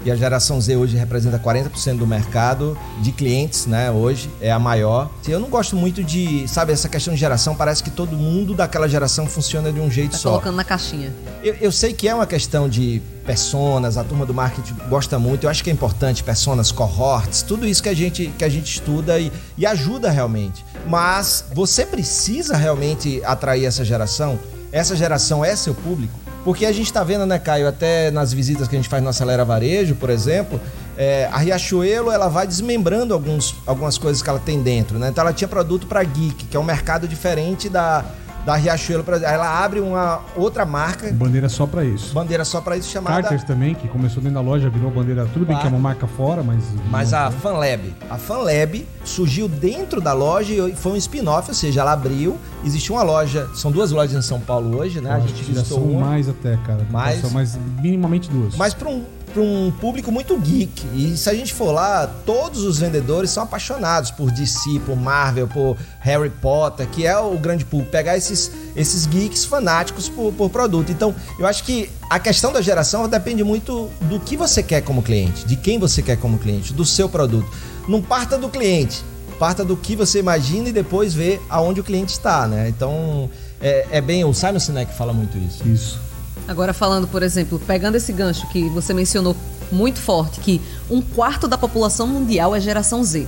E 0.04 0.10
a 0.10 0.16
geração 0.16 0.60
Z 0.60 0.76
hoje 0.76 0.96
representa 0.96 1.38
40% 1.38 1.96
do 1.98 2.06
mercado 2.06 2.76
de 3.00 3.12
clientes, 3.12 3.66
né? 3.66 3.90
Hoje 3.90 4.28
é 4.40 4.50
a 4.50 4.58
maior. 4.58 5.08
Eu 5.28 5.38
não 5.38 5.48
gosto 5.48 5.76
muito 5.76 6.02
de, 6.02 6.46
sabe, 6.48 6.72
essa 6.72 6.88
questão 6.88 7.14
de 7.14 7.20
geração. 7.20 7.54
Parece 7.54 7.82
que 7.82 7.90
todo 7.90 8.16
mundo 8.16 8.52
daquela 8.54 8.88
geração 8.88 9.26
funciona 9.26 9.72
de 9.72 9.78
um 9.78 9.90
jeito 9.90 10.12
Tá 10.12 10.18
só. 10.18 10.30
colocando 10.30 10.56
na 10.56 10.64
caixinha. 10.64 11.12
Eu, 11.42 11.54
eu 11.60 11.70
sei 11.72 11.92
que 11.92 12.08
é 12.08 12.14
uma 12.14 12.26
questão 12.26 12.68
de 12.68 13.00
personas, 13.24 13.96
a 13.96 14.02
turma 14.02 14.26
do 14.26 14.34
marketing 14.34 14.74
gosta 14.88 15.16
muito, 15.18 15.44
eu 15.44 15.50
acho 15.50 15.62
que 15.62 15.70
é 15.70 15.72
importante, 15.72 16.24
personas, 16.24 16.72
cohorts, 16.72 17.42
tudo 17.42 17.64
isso 17.66 17.80
que 17.80 17.88
a 17.88 17.94
gente, 17.94 18.26
que 18.36 18.44
a 18.44 18.48
gente 18.48 18.66
estuda 18.72 19.18
e, 19.20 19.30
e 19.56 19.64
ajuda 19.64 20.10
realmente. 20.10 20.64
Mas 20.88 21.44
você 21.54 21.86
precisa 21.86 22.56
realmente 22.56 23.22
atrair 23.24 23.64
essa 23.64 23.84
geração? 23.84 24.38
Essa 24.72 24.96
geração 24.96 25.44
é 25.44 25.54
seu 25.54 25.74
público? 25.74 26.18
Porque 26.44 26.66
a 26.66 26.72
gente 26.72 26.86
está 26.86 27.04
vendo, 27.04 27.24
né, 27.24 27.38
Caio, 27.38 27.68
até 27.68 28.10
nas 28.10 28.32
visitas 28.32 28.66
que 28.66 28.74
a 28.74 28.78
gente 28.78 28.88
faz 28.88 29.02
no 29.02 29.08
Acelera 29.08 29.44
Varejo, 29.44 29.94
por 29.94 30.10
exemplo, 30.10 30.60
é, 30.96 31.28
a 31.32 31.38
Riachuelo 31.38 32.10
ela 32.10 32.28
vai 32.28 32.46
desmembrando 32.46 33.14
alguns, 33.14 33.54
algumas 33.64 33.96
coisas 33.96 34.22
que 34.22 34.28
ela 34.28 34.40
tem 34.40 34.60
dentro, 34.60 34.98
né? 34.98 35.08
Então 35.08 35.22
ela 35.22 35.32
tinha 35.32 35.46
produto 35.46 35.86
para 35.86 36.02
geek, 36.02 36.46
que 36.46 36.56
é 36.56 36.60
um 36.60 36.64
mercado 36.64 37.06
diferente 37.06 37.68
da, 37.68 38.04
da 38.44 38.56
Riachuelo. 38.56 39.04
pra- 39.04 39.16
Ela 39.18 39.64
abre 39.64 39.80
uma 39.80 40.20
outra 40.36 40.64
marca, 40.66 41.10
Bandeira 41.12 41.48
só 41.48 41.66
pra 41.66 41.84
isso. 41.84 42.12
bandeira 42.12 42.44
só 42.44 42.60
para 42.60 42.76
isso 42.76 42.90
chamada 42.90 43.22
Carter 43.22 43.44
também, 43.46 43.74
que 43.74 43.88
começou 43.88 44.22
dentro 44.22 44.34
da 44.34 44.40
loja, 44.40 44.68
virou 44.68 44.90
bandeira. 44.90 45.26
Tudo 45.32 45.46
bem 45.46 45.56
que 45.58 45.66
é 45.66 45.68
uma 45.68 45.78
marca 45.78 46.06
fora, 46.06 46.42
mas. 46.42 46.64
mas 46.90 47.12
a 47.12 47.30
FanLab, 47.30 47.94
a 48.10 48.16
FanLab 48.18 48.86
surgiu 49.04 49.48
dentro 49.48 50.00
da 50.00 50.12
loja 50.12 50.52
e 50.52 50.74
foi 50.74 50.92
um 50.92 50.96
spin-off, 50.96 51.48
ou 51.48 51.54
seja, 51.54 51.80
ela 51.80 51.92
abriu, 51.92 52.36
existe 52.64 52.90
uma 52.92 53.02
loja, 53.02 53.48
são 53.54 53.70
duas 53.70 53.90
lojas 53.90 54.16
em 54.16 54.26
São 54.26 54.40
Paulo 54.40 54.78
hoje, 54.78 55.00
né? 55.00 55.10
Eu 55.10 55.14
A 55.16 55.20
gente 55.20 55.42
visitou 55.42 55.82
uma, 55.82 56.06
mais 56.06 56.28
até, 56.28 56.56
cara. 56.66 56.86
Mais? 56.90 57.20
São 57.20 57.30
mais 57.30 57.58
minimamente 57.80 58.28
duas. 58.30 58.56
mas 58.56 58.74
para 58.74 58.88
um 58.88 59.04
para 59.32 59.42
um 59.42 59.72
público 59.80 60.12
muito 60.12 60.36
geek. 60.38 60.86
E 60.94 61.16
se 61.16 61.28
a 61.28 61.34
gente 61.34 61.54
for 61.54 61.72
lá, 61.72 62.06
todos 62.06 62.62
os 62.62 62.78
vendedores 62.78 63.30
são 63.30 63.42
apaixonados 63.42 64.10
por 64.10 64.30
DC, 64.30 64.80
por 64.86 64.96
Marvel, 64.96 65.48
por 65.48 65.76
Harry 66.00 66.30
Potter, 66.30 66.86
que 66.88 67.06
é 67.06 67.18
o 67.18 67.36
grande 67.38 67.64
público. 67.64 67.90
Pegar 67.90 68.16
esses, 68.16 68.50
esses 68.76 69.06
geeks 69.06 69.44
fanáticos 69.44 70.08
por, 70.08 70.32
por 70.32 70.50
produto. 70.50 70.92
Então, 70.92 71.14
eu 71.38 71.46
acho 71.46 71.64
que 71.64 71.90
a 72.08 72.18
questão 72.18 72.52
da 72.52 72.60
geração 72.60 73.08
depende 73.08 73.42
muito 73.42 73.90
do 74.02 74.20
que 74.20 74.36
você 74.36 74.62
quer 74.62 74.82
como 74.82 75.02
cliente, 75.02 75.44
de 75.46 75.56
quem 75.56 75.78
você 75.78 76.02
quer 76.02 76.16
como 76.16 76.38
cliente, 76.38 76.72
do 76.72 76.84
seu 76.84 77.08
produto. 77.08 77.50
Não 77.88 78.02
parta 78.02 78.36
do 78.38 78.48
cliente, 78.48 79.02
parta 79.38 79.64
do 79.64 79.76
que 79.76 79.96
você 79.96 80.18
imagina 80.18 80.68
e 80.68 80.72
depois 80.72 81.14
vê 81.14 81.40
aonde 81.48 81.80
o 81.80 81.84
cliente 81.84 82.12
está, 82.12 82.46
né? 82.46 82.68
Então, 82.68 83.28
é, 83.60 83.86
é 83.90 84.00
bem. 84.00 84.24
O 84.24 84.32
Simon 84.34 84.60
Sinek 84.60 84.94
fala 84.94 85.12
muito 85.12 85.38
isso. 85.38 85.66
Isso. 85.66 86.11
Agora 86.46 86.72
falando, 86.72 87.06
por 87.06 87.22
exemplo, 87.22 87.58
pegando 87.58 87.96
esse 87.96 88.12
gancho 88.12 88.46
que 88.48 88.68
você 88.70 88.92
mencionou 88.92 89.36
muito 89.70 90.00
forte, 90.00 90.40
que 90.40 90.60
um 90.90 91.00
quarto 91.00 91.48
da 91.48 91.56
população 91.56 92.06
mundial 92.06 92.54
é 92.54 92.60
geração 92.60 93.02
Z, 93.02 93.26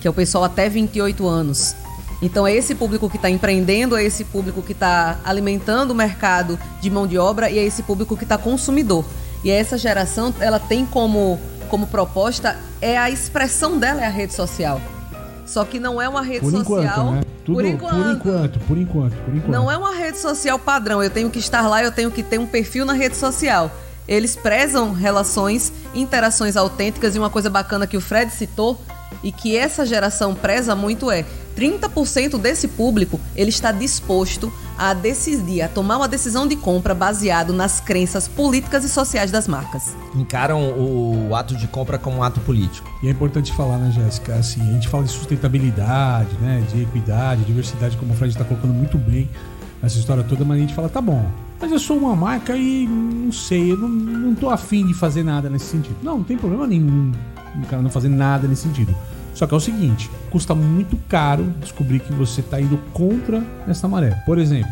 que 0.00 0.06
é 0.06 0.10
o 0.10 0.14
pessoal 0.14 0.44
até 0.44 0.68
28 0.68 1.26
anos. 1.26 1.74
Então 2.20 2.46
é 2.46 2.54
esse 2.54 2.74
público 2.74 3.10
que 3.10 3.16
está 3.16 3.28
empreendendo, 3.28 3.96
é 3.96 4.04
esse 4.04 4.24
público 4.24 4.62
que 4.62 4.72
está 4.72 5.18
alimentando 5.24 5.90
o 5.90 5.94
mercado 5.94 6.58
de 6.80 6.88
mão 6.88 7.06
de 7.06 7.18
obra 7.18 7.50
e 7.50 7.58
é 7.58 7.64
esse 7.64 7.82
público 7.82 8.16
que 8.16 8.24
está 8.24 8.38
consumidor. 8.38 9.04
E 9.42 9.50
essa 9.50 9.76
geração, 9.76 10.32
ela 10.38 10.60
tem 10.60 10.86
como, 10.86 11.40
como 11.68 11.88
proposta, 11.88 12.56
é 12.80 12.96
a 12.96 13.10
expressão 13.10 13.76
dela 13.76 14.02
é 14.02 14.06
a 14.06 14.10
rede 14.10 14.34
social. 14.34 14.80
Só 15.44 15.64
que 15.64 15.80
não 15.80 16.00
é 16.00 16.08
uma 16.08 16.22
rede 16.22 16.40
Por 16.40 16.54
enquanto, 16.54 16.86
social. 16.86 17.12
né? 17.12 17.22
Tudo, 17.44 17.56
por 17.56 17.64
enquanto. 17.64 17.94
por 17.94 18.10
enquanto, 18.10 18.58
por 18.60 18.78
enquanto, 18.78 19.24
por 19.24 19.34
enquanto. 19.34 19.50
Não 19.50 19.70
é 19.70 19.76
uma 19.76 19.94
rede 19.94 20.18
social 20.18 20.58
padrão. 20.58 21.02
Eu 21.02 21.10
tenho 21.10 21.28
que 21.30 21.38
estar 21.38 21.66
lá, 21.66 21.82
eu 21.82 21.90
tenho 21.90 22.10
que 22.10 22.22
ter 22.22 22.38
um 22.38 22.46
perfil 22.46 22.84
na 22.84 22.92
rede 22.92 23.16
social. 23.16 23.70
Eles 24.06 24.36
prezam 24.36 24.92
relações, 24.92 25.72
interações 25.94 26.56
autênticas 26.56 27.14
e 27.14 27.18
uma 27.18 27.30
coisa 27.30 27.50
bacana 27.50 27.86
que 27.86 27.96
o 27.96 28.00
Fred 28.00 28.30
citou 28.32 28.80
e 29.22 29.30
que 29.30 29.56
essa 29.56 29.84
geração 29.86 30.34
preza 30.34 30.74
muito 30.74 31.10
é 31.10 31.24
30% 31.56 32.38
desse 32.38 32.68
público 32.68 33.20
ele 33.34 33.50
está 33.50 33.72
disposto 33.72 34.52
a 34.78 34.94
decidir, 34.94 35.62
a 35.62 35.68
tomar 35.68 35.98
uma 35.98 36.08
decisão 36.08 36.46
de 36.46 36.56
compra 36.56 36.94
baseado 36.94 37.52
nas 37.52 37.80
crenças 37.80 38.26
políticas 38.26 38.84
e 38.84 38.88
sociais 38.88 39.30
das 39.30 39.46
marcas. 39.46 39.94
Encaram 40.14 40.72
o 40.78 41.34
ato 41.34 41.54
de 41.54 41.68
compra 41.68 41.98
como 41.98 42.18
um 42.18 42.22
ato 42.22 42.40
político. 42.40 42.90
E 43.02 43.08
é 43.08 43.10
importante 43.10 43.52
falar, 43.52 43.78
né, 43.78 43.90
Jéssica? 43.92 44.34
Assim, 44.34 44.60
a 44.60 44.72
gente 44.72 44.88
fala 44.88 45.04
de 45.04 45.10
sustentabilidade, 45.10 46.34
né? 46.40 46.64
De 46.72 46.82
equidade, 46.82 47.44
diversidade, 47.44 47.96
como 47.96 48.12
o 48.12 48.16
Fred 48.16 48.32
está 48.32 48.44
colocando 48.44 48.72
muito 48.72 48.98
bem 48.98 49.28
nessa 49.82 49.98
história 49.98 50.22
toda, 50.22 50.44
mas 50.44 50.58
a 50.58 50.60
gente 50.60 50.74
fala, 50.74 50.88
tá 50.88 51.00
bom, 51.00 51.28
mas 51.60 51.70
eu 51.70 51.78
sou 51.78 51.96
uma 51.98 52.14
marca 52.14 52.56
e 52.56 52.86
não 52.86 53.32
sei, 53.32 53.72
eu 53.72 53.76
não, 53.76 53.88
não 53.88 54.34
tô 54.34 54.48
afim 54.48 54.86
de 54.86 54.94
fazer 54.94 55.24
nada 55.24 55.50
nesse 55.50 55.66
sentido. 55.66 55.96
Não, 56.02 56.18
não 56.18 56.24
tem 56.24 56.36
problema 56.38 56.66
nenhum 56.66 57.12
o 57.60 57.66
cara 57.66 57.82
não 57.82 57.90
fazer 57.90 58.08
nada 58.08 58.48
nesse 58.48 58.62
sentido. 58.62 58.94
Só 59.34 59.46
que 59.46 59.54
é 59.54 59.56
o 59.56 59.60
seguinte, 59.60 60.10
custa 60.30 60.54
muito 60.54 60.96
caro 61.08 61.52
descobrir 61.60 62.00
que 62.00 62.12
você 62.12 62.40
está 62.40 62.60
indo 62.60 62.78
contra 62.92 63.42
essa 63.66 63.88
maré. 63.88 64.22
Por 64.26 64.38
exemplo, 64.38 64.70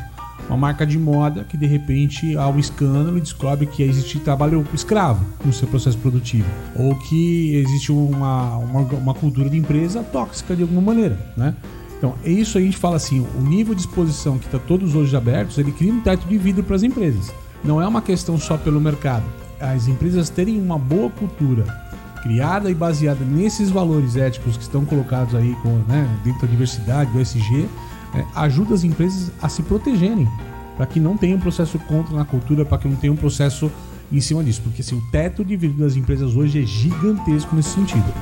uma 0.48 0.56
marca 0.56 0.84
de 0.84 0.98
moda 0.98 1.44
que 1.44 1.56
de 1.56 1.66
repente 1.66 2.36
há 2.36 2.48
um 2.48 2.58
escândalo 2.58 3.16
e 3.16 3.20
descobre 3.20 3.66
que 3.66 3.82
existe 3.82 4.18
trabalho 4.18 4.66
escravo 4.74 5.24
no 5.44 5.52
seu 5.52 5.68
processo 5.68 5.96
produtivo 5.98 6.48
ou 6.74 6.94
que 6.96 7.54
existe 7.54 7.92
uma, 7.92 8.56
uma, 8.56 8.80
uma 8.80 9.14
cultura 9.14 9.48
de 9.48 9.56
empresa 9.56 10.02
tóxica 10.02 10.56
de 10.56 10.62
alguma 10.62 10.82
maneira, 10.82 11.18
né? 11.36 11.54
Então, 11.96 12.14
é 12.24 12.30
isso 12.30 12.56
aí 12.56 12.64
a 12.64 12.66
gente 12.66 12.78
fala 12.78 12.96
assim, 12.96 13.26
o 13.38 13.42
nível 13.42 13.74
de 13.74 13.82
exposição 13.82 14.38
que 14.38 14.46
está 14.46 14.58
todos 14.58 14.94
hoje 14.94 15.14
abertos, 15.14 15.58
ele 15.58 15.70
cria 15.70 15.92
um 15.92 16.00
teto 16.00 16.26
de 16.26 16.38
vidro 16.38 16.64
para 16.64 16.74
as 16.74 16.82
empresas. 16.82 17.30
Não 17.62 17.80
é 17.80 17.86
uma 17.86 18.00
questão 18.00 18.38
só 18.38 18.56
pelo 18.56 18.80
mercado. 18.80 19.24
As 19.60 19.86
empresas 19.86 20.30
terem 20.30 20.58
uma 20.58 20.78
boa 20.78 21.10
cultura 21.10 21.89
criada 22.22 22.70
e 22.70 22.74
baseada 22.74 23.24
nesses 23.24 23.70
valores 23.70 24.16
éticos 24.16 24.56
que 24.56 24.62
estão 24.62 24.84
colocados 24.84 25.34
aí 25.34 25.54
com, 25.62 25.70
né, 25.88 26.08
dentro 26.24 26.42
da 26.42 26.46
diversidade, 26.46 27.10
do 27.12 27.20
SG, 27.20 27.68
é, 28.14 28.24
ajuda 28.34 28.74
as 28.74 28.84
empresas 28.84 29.30
a 29.40 29.48
se 29.48 29.62
protegerem 29.62 30.28
para 30.76 30.86
que 30.86 30.98
não 30.98 31.16
tenha 31.16 31.36
um 31.36 31.40
processo 31.40 31.78
contra 31.80 32.16
na 32.16 32.24
cultura, 32.24 32.64
para 32.64 32.78
que 32.78 32.88
não 32.88 32.96
tenha 32.96 33.12
um 33.12 33.16
processo 33.16 33.70
em 34.10 34.20
cima 34.20 34.42
disso, 34.42 34.62
porque 34.62 34.80
assim, 34.82 34.96
o 34.96 35.10
teto 35.10 35.44
de 35.44 35.56
vidro 35.56 35.84
das 35.84 35.94
empresas 35.94 36.34
hoje 36.34 36.62
é 36.62 36.66
gigantesco 36.66 37.54
nesse 37.54 37.70
sentido. 37.70 38.12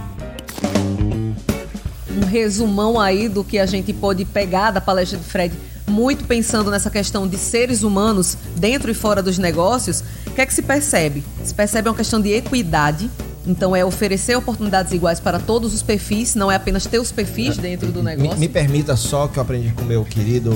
um 2.11 2.27
resumão 2.27 2.99
aí 2.99 3.29
do 3.29 3.45
que 3.45 3.59
a 3.59 3.67
gente 3.67 3.93
pode 3.93 4.25
pegar 4.25 4.73
da 4.73 4.81
palestra 4.81 5.19
de 5.19 5.25
Fred, 5.25 5.55
muito 5.87 6.25
pensando 6.25 6.71
nessa 6.71 6.91
questão 6.91 7.27
de 7.27 7.39
seres 7.39 7.83
humanos 7.83 8.37
dentro 8.57 8.91
e 8.91 8.95
fora 8.95 9.23
dos 9.23 9.39
negócios. 9.39 10.03
O 10.27 10.31
que 10.33 10.41
é 10.41 10.47
que 10.47 10.53
se 10.53 10.63
percebe? 10.63 11.25
Se 11.45 11.55
percebe 11.55 11.89
uma 11.89 11.95
questão 11.95 12.21
de 12.21 12.31
equidade. 12.33 13.09
Então 13.49 13.75
é 13.75 13.83
oferecer 13.85 14.37
oportunidades 14.37 14.93
iguais 14.93 15.19
para 15.19 15.39
todos 15.39 15.73
os 15.73 15.83
perfis, 15.83 16.35
não 16.35 16.53
é 16.53 16.57
apenas 16.57 16.85
ter 16.87 16.99
os 16.99 17.11
perfis 17.11 17.57
dentro 17.57 17.91
do 17.91 18.01
Me, 18.03 18.15
negócio. 18.17 18.39
me 18.39 18.49
permita 18.49 18.95
só 18.95 19.27
que 19.27 19.39
eu 19.39 19.43
aprendi 19.43 19.71
com 19.73 19.83
o 19.83 19.87
meu 19.87 20.05
querido 20.05 20.53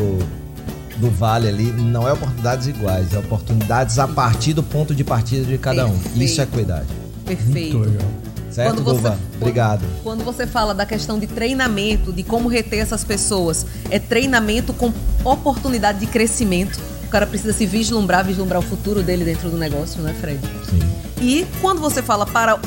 do 0.99 1.11
Vale 1.11 1.49
ali, 1.49 1.65
não 1.73 2.07
é 2.07 2.13
oportunidades 2.13 2.67
iguais, 2.69 3.15
é 3.15 3.19
oportunidades 3.19 3.99
a 3.99 4.07
partir 4.07 4.53
do 4.53 4.63
ponto 4.63 4.95
de 4.95 5.03
partida 5.03 5.45
de 5.47 5.57
cada 5.57 5.87
um. 5.87 5.99
Perfeito. 5.99 6.23
Isso 6.23 6.41
é 6.41 6.45
equidade. 6.45 6.87
Perfeito. 7.25 7.79
Muito 7.79 7.91
legal. 7.91 8.09
Certo, 8.51 8.75
Quando 8.75 8.85
você- 8.85 8.97
Duva? 8.97 9.19
Obrigado. 9.41 9.83
Quando 10.03 10.23
você 10.23 10.47
fala 10.47 10.75
da 10.75 10.85
questão 10.85 11.19
de 11.19 11.27
treinamento, 11.27 12.13
de 12.13 12.23
como 12.23 12.47
reter 12.51 12.81
essas 12.81 13.03
pessoas, 13.03 13.65
é 13.91 13.99
treinamento 13.99 14.75
com 14.75 14.93
oportunidade 15.25 15.99
de 16.01 16.07
crescimento. 16.07 16.79
O 17.07 17.09
cara 17.09 17.27
precisa 17.27 17.55
se 17.55 17.65
vislumbrar, 17.65 18.23
vislumbrar 18.25 18.61
o 18.61 18.63
futuro 18.63 19.03
dele 19.03 19.25
dentro 19.25 19.49
do 19.49 19.57
negócio, 19.57 20.03
né, 20.03 20.15
Fred? 20.21 20.39
Sim. 20.69 20.81
E 21.21 21.47
quando 21.63 21.81
você 21.81 22.03
fala 22.03 22.27
para 22.27 22.59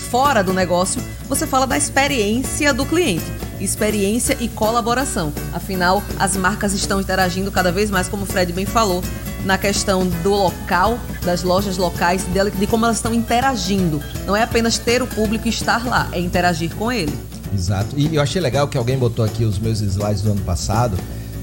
fora 0.00 0.42
do 0.42 0.52
negócio, 0.52 1.02
você 1.28 1.46
fala 1.46 1.66
da 1.66 1.76
experiência 1.76 2.72
do 2.72 2.84
cliente. 2.86 3.24
Experiência 3.60 4.36
e 4.40 4.48
colaboração. 4.48 5.32
Afinal, 5.52 6.02
as 6.18 6.36
marcas 6.36 6.72
estão 6.72 7.00
interagindo 7.00 7.52
cada 7.52 7.70
vez 7.70 7.90
mais, 7.90 8.08
como 8.08 8.22
o 8.22 8.26
Fred 8.26 8.52
bem 8.52 8.64
falou, 8.64 9.04
na 9.44 9.58
questão 9.58 10.06
do 10.22 10.30
local, 10.30 10.98
das 11.24 11.42
lojas 11.42 11.76
locais, 11.76 12.24
de 12.58 12.66
como 12.66 12.86
elas 12.86 12.96
estão 12.96 13.12
interagindo. 13.12 14.02
Não 14.26 14.34
é 14.34 14.42
apenas 14.42 14.78
ter 14.78 15.02
o 15.02 15.06
público 15.06 15.46
e 15.46 15.50
estar 15.50 15.84
lá, 15.86 16.08
é 16.12 16.18
interagir 16.18 16.74
com 16.74 16.90
ele. 16.90 17.16
Exato. 17.54 17.98
E 17.98 18.14
eu 18.14 18.22
achei 18.22 18.40
legal 18.40 18.68
que 18.68 18.78
alguém 18.78 18.98
botou 18.98 19.24
aqui 19.24 19.44
os 19.44 19.58
meus 19.58 19.80
slides 19.80 20.22
do 20.22 20.32
ano 20.32 20.40
passado, 20.42 20.96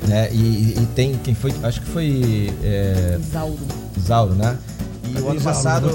né? 0.08 0.30
E, 0.32 0.76
e 0.78 0.88
tem 0.96 1.18
quem 1.18 1.36
foi, 1.36 1.54
acho 1.64 1.82
que 1.82 1.88
foi 1.90 2.54
é, 2.64 3.18
Isauro. 3.20 3.60
Isauro, 3.98 4.36
né? 4.36 4.58
E 5.16 5.20
o 5.20 5.30
ano 5.30 5.42
passado. 5.42 5.90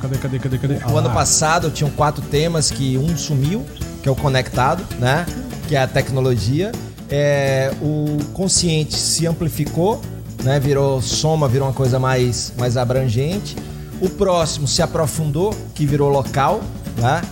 Cadê, 0.00 0.18
cadê, 0.18 0.38
cadê, 0.38 0.58
cadê? 0.58 0.78
Ah 0.82 0.92
o 0.92 0.96
ano 0.96 1.08
lá. 1.08 1.14
passado 1.14 1.70
tinham 1.70 1.90
quatro 1.90 2.22
temas 2.22 2.70
que 2.70 2.96
um 2.98 3.16
sumiu, 3.16 3.64
que 4.02 4.08
é 4.08 4.12
o 4.12 4.16
conectado, 4.16 4.84
né? 4.98 5.26
Que 5.68 5.76
é 5.76 5.82
a 5.82 5.86
tecnologia. 5.86 6.72
É, 7.08 7.72
o 7.82 8.18
consciente 8.32 8.96
se 8.96 9.26
amplificou, 9.26 10.00
né? 10.42 10.60
Virou 10.60 11.00
soma, 11.02 11.48
virou 11.48 11.68
uma 11.68 11.74
coisa 11.74 11.98
mais, 11.98 12.52
mais 12.58 12.76
abrangente. 12.76 13.56
O 14.00 14.08
próximo 14.08 14.66
se 14.66 14.80
aprofundou, 14.82 15.54
que 15.74 15.84
virou 15.84 16.08
local, 16.08 16.60
né? 16.96 17.22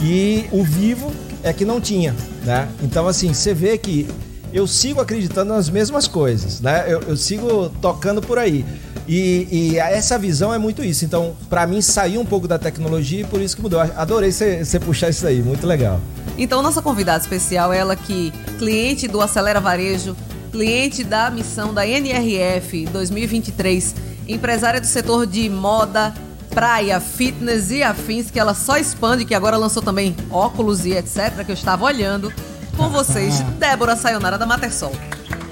E 0.00 0.46
o 0.52 0.62
vivo 0.62 1.12
é 1.42 1.52
que 1.52 1.64
não 1.64 1.80
tinha, 1.80 2.14
né? 2.44 2.68
Então 2.82 3.06
assim, 3.08 3.32
você 3.32 3.54
vê 3.54 3.78
que 3.78 4.08
eu 4.52 4.66
sigo 4.66 5.00
acreditando 5.00 5.52
nas 5.52 5.68
mesmas 5.68 6.06
coisas, 6.06 6.60
né? 6.60 6.84
Eu, 6.86 7.00
eu 7.02 7.16
sigo 7.16 7.68
tocando 7.80 8.20
por 8.20 8.38
aí. 8.38 8.64
E, 9.08 9.48
e 9.50 9.78
essa 9.78 10.18
visão 10.18 10.52
é 10.52 10.58
muito 10.58 10.84
isso. 10.84 11.04
Então, 11.04 11.34
pra 11.48 11.66
mim, 11.66 11.80
saiu 11.80 12.20
um 12.20 12.26
pouco 12.26 12.46
da 12.46 12.58
tecnologia 12.58 13.22
e 13.22 13.24
por 13.24 13.40
isso 13.40 13.56
que 13.56 13.62
mudou. 13.62 13.80
Adorei 13.80 14.30
você 14.30 14.78
puxar 14.78 15.08
isso 15.08 15.26
aí, 15.26 15.42
muito 15.42 15.66
legal. 15.66 15.98
Então, 16.36 16.62
nossa 16.62 16.82
convidada 16.82 17.22
especial 17.22 17.72
é 17.72 17.78
ela 17.78 17.96
que, 17.96 18.32
cliente 18.58 19.08
do 19.08 19.20
Acelera 19.22 19.60
Varejo, 19.60 20.14
cliente 20.52 21.02
da 21.02 21.30
missão 21.30 21.72
da 21.72 21.86
NRF 21.86 22.86
2023, 22.86 23.94
empresária 24.28 24.80
do 24.80 24.86
setor 24.86 25.26
de 25.26 25.48
moda, 25.48 26.12
praia, 26.50 27.00
fitness 27.00 27.70
e 27.70 27.82
afins, 27.82 28.30
que 28.30 28.38
ela 28.38 28.52
só 28.52 28.76
expande, 28.76 29.24
que 29.24 29.34
agora 29.34 29.56
lançou 29.56 29.82
também 29.82 30.14
óculos 30.30 30.84
e 30.84 30.92
etc, 30.92 31.44
que 31.46 31.50
eu 31.50 31.54
estava 31.54 31.84
olhando. 31.84 32.32
Com 32.76 32.90
vocês, 32.90 33.40
Débora 33.58 33.96
Sayonara 33.96 34.36
da 34.36 34.44
Matersol. 34.44 34.92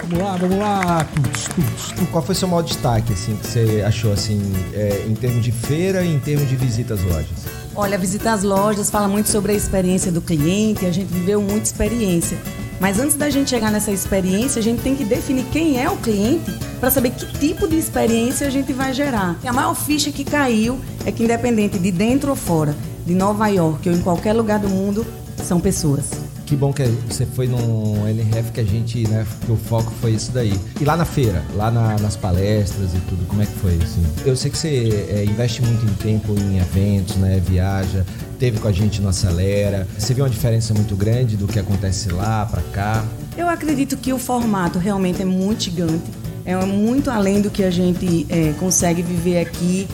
Vamos 0.08 0.24
lá, 0.24 0.36
vamos 0.36 0.58
lá. 0.58 1.04
Tuts, 1.04 1.48
tuts, 1.48 1.92
tuts. 1.92 2.08
Qual 2.10 2.22
foi 2.22 2.32
o 2.32 2.38
seu 2.38 2.46
maior 2.46 2.62
destaque, 2.62 3.12
assim, 3.12 3.36
que 3.36 3.46
você 3.46 3.82
achou, 3.84 4.12
assim, 4.12 4.40
é, 4.72 5.04
em 5.08 5.14
termos 5.14 5.42
de 5.42 5.50
feira 5.50 6.04
e 6.04 6.14
em 6.14 6.20
termos 6.20 6.48
de 6.48 6.54
visita 6.54 6.94
às 6.94 7.02
lojas? 7.02 7.44
Olha, 7.74 7.98
visitar 7.98 8.34
as 8.34 8.42
lojas 8.42 8.88
fala 8.88 9.08
muito 9.08 9.28
sobre 9.28 9.52
a 9.52 9.54
experiência 9.54 10.12
do 10.12 10.20
cliente, 10.20 10.86
a 10.86 10.92
gente 10.92 11.12
viveu 11.12 11.42
muita 11.42 11.64
experiência. 11.64 12.38
Mas 12.80 13.00
antes 13.00 13.16
da 13.16 13.28
gente 13.30 13.50
chegar 13.50 13.72
nessa 13.72 13.90
experiência, 13.90 14.60
a 14.60 14.62
gente 14.62 14.80
tem 14.80 14.94
que 14.94 15.04
definir 15.04 15.44
quem 15.50 15.82
é 15.82 15.90
o 15.90 15.96
cliente 15.96 16.52
para 16.78 16.90
saber 16.90 17.10
que 17.10 17.26
tipo 17.38 17.66
de 17.66 17.76
experiência 17.76 18.46
a 18.46 18.50
gente 18.50 18.72
vai 18.72 18.92
gerar. 18.92 19.36
E 19.42 19.48
a 19.48 19.52
maior 19.52 19.74
ficha 19.74 20.12
que 20.12 20.24
caiu 20.24 20.78
é 21.04 21.10
que 21.10 21.24
independente 21.24 21.78
de 21.78 21.90
dentro 21.90 22.30
ou 22.30 22.36
fora, 22.36 22.76
de 23.04 23.14
Nova 23.14 23.48
York 23.48 23.88
ou 23.88 23.94
em 23.94 24.00
qualquer 24.02 24.34
lugar 24.34 24.58
do 24.58 24.68
mundo, 24.68 25.06
são 25.42 25.58
pessoas. 25.58 26.25
Que 26.46 26.54
bom 26.54 26.72
que 26.72 26.84
você 27.08 27.26
foi 27.26 27.48
num 27.48 28.06
NRF 28.08 28.52
que 28.52 28.60
a 28.60 28.64
gente, 28.64 29.06
né, 29.08 29.26
que 29.44 29.50
o 29.50 29.56
foco 29.56 29.90
foi 30.00 30.12
isso 30.12 30.30
daí. 30.30 30.54
E 30.80 30.84
lá 30.84 30.96
na 30.96 31.04
feira, 31.04 31.42
lá 31.56 31.72
na- 31.72 31.98
nas 31.98 32.14
palestras 32.14 32.94
e 32.94 32.98
tudo, 33.08 33.26
como 33.26 33.42
é 33.42 33.46
que 33.46 33.52
foi, 33.54 33.74
assim? 33.82 34.00
Eu 34.24 34.36
sei 34.36 34.52
que 34.52 34.56
você 34.56 35.06
é, 35.10 35.24
investe 35.24 35.60
muito 35.60 35.84
em 35.84 35.92
tempo 35.94 36.34
em 36.38 36.58
eventos, 36.58 37.16
né, 37.16 37.42
viaja, 37.44 38.06
teve 38.38 38.60
com 38.60 38.68
a 38.68 38.72
gente 38.72 39.02
no 39.02 39.08
Acelera. 39.08 39.88
Você 39.98 40.14
viu 40.14 40.22
uma 40.22 40.30
diferença 40.30 40.72
muito 40.72 40.94
grande 40.94 41.36
do 41.36 41.48
que 41.48 41.58
acontece 41.58 42.10
lá 42.12 42.46
pra 42.46 42.62
cá? 42.72 43.04
Eu 43.36 43.48
acredito 43.48 43.96
que 43.96 44.12
o 44.12 44.18
formato 44.18 44.78
realmente 44.78 45.20
é 45.20 45.24
muito 45.24 45.64
gigante, 45.64 46.04
é 46.44 46.54
muito 46.64 47.10
além 47.10 47.42
do 47.42 47.50
que 47.50 47.64
a 47.64 47.70
gente 47.72 48.24
é, 48.30 48.52
consegue 48.52 49.02
viver 49.02 49.40
aqui, 49.40 49.88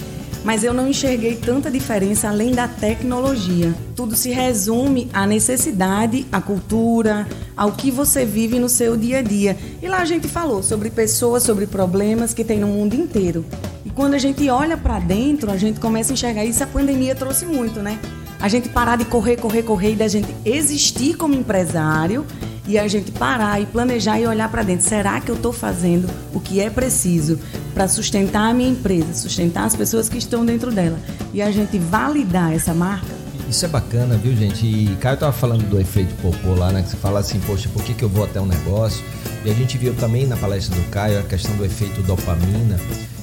mas 0.45 0.65
eu 0.65 0.73
não 0.73 0.89
enxerguei 0.89 1.37
tanta 1.37 1.71
diferença 1.71 2.29
além 2.29 2.53
da 2.53 2.67
tecnologia. 2.67 3.75
Tudo 3.95 4.17
se 4.17 4.31
resume 4.31 5.09
à 5.13 5.27
necessidade, 5.27 6.27
à 6.33 6.41
cultura, 6.41 7.27
ao 7.57 7.73
que 7.73 7.91
você 7.91 8.25
vive 8.25 8.59
no 8.59 8.69
seu 8.69 8.97
dia 8.97 9.19
a 9.19 9.23
dia. 9.23 9.57
E 9.81 9.89
lá 9.89 9.99
a 9.99 10.05
gente 10.05 10.29
falou 10.29 10.63
sobre 10.63 10.91
pessoas, 10.91 11.43
sobre 11.43 11.67
problemas 11.67 12.35
que 12.35 12.45
tem 12.45 12.59
no 12.59 12.67
mundo 12.67 12.95
inteiro. 12.95 13.45
E 13.85 13.91
quando 13.91 14.15
a 14.15 14.19
gente 14.19 14.49
olha 14.49 14.77
para 14.77 14.99
dentro, 14.99 15.51
a 15.51 15.57
gente 15.57 15.79
começa 15.79 16.13
a 16.13 16.15
enxergar 16.15 16.45
isso. 16.45 16.63
A 16.63 16.67
pandemia 16.67 17.15
trouxe 17.15 17.45
muito, 17.47 17.81
né? 17.81 17.99
A 18.41 18.49
gente 18.49 18.69
parar 18.69 18.97
de 18.97 19.05
correr, 19.05 19.37
correr, 19.37 19.63
correr 19.63 19.93
e 19.93 19.97
da 19.97 20.09
gente 20.09 20.35
existir 20.45 21.17
como 21.17 21.35
empresário 21.35 22.27
e 22.67 22.79
a 22.79 22.87
gente 22.87 23.11
parar 23.11 23.61
e 23.61 23.67
planejar 23.67 24.21
e 24.21 24.27
olhar 24.27 24.49
para 24.51 24.63
dentro. 24.63 24.87
Será 24.87 25.21
que 25.21 25.31
eu 25.31 25.35
estou 25.35 25.53
fazendo 25.53 26.09
o 26.33 26.41
que 26.41 26.61
é 26.61 26.71
preciso 26.71 27.39
para 27.75 27.89
sustentar 27.89 28.51
a 28.51 28.55
minha 28.55 28.71
empresa, 28.71 29.15
sustentar 29.15 29.65
as 29.65 29.75
pessoas 29.75 30.09
que 30.09 30.19
estão 30.19 30.45
dentro 30.45 30.71
dela 30.71 30.99
e 31.33 31.43
a 31.43 31.51
gente 31.51 31.79
validar 31.79 32.53
essa 32.53 32.73
marca? 32.73 33.23
Isso 33.49 33.65
é 33.67 33.69
bacana, 33.69 34.17
viu, 34.17 34.35
gente? 34.35 34.65
E 34.65 34.97
Caio 34.97 35.17
tava 35.19 35.33
falando 35.33 35.69
do 35.69 35.79
efeito 35.79 36.15
popô 36.23 36.55
lá, 36.55 36.73
né? 36.73 36.83
Que 36.83 36.91
você 36.91 36.97
fala 36.97 37.21
assim, 37.21 37.39
poxa, 37.41 37.69
por 37.69 37.83
que, 37.83 37.93
que 37.93 38.03
eu 38.03 38.09
vou 38.09 38.25
até 38.25 38.41
um 38.41 38.47
negócio? 38.47 39.05
E 39.45 39.51
a 39.51 39.55
gente 39.55 39.77
viu 39.77 39.93
também 39.95 40.27
na 40.27 40.37
palestra 40.37 40.75
do 40.75 40.89
Caio 40.89 41.19
a 41.19 41.23
questão 41.23 41.55
do 41.57 41.65
efeito 41.65 42.01
dopamina. 42.03 42.79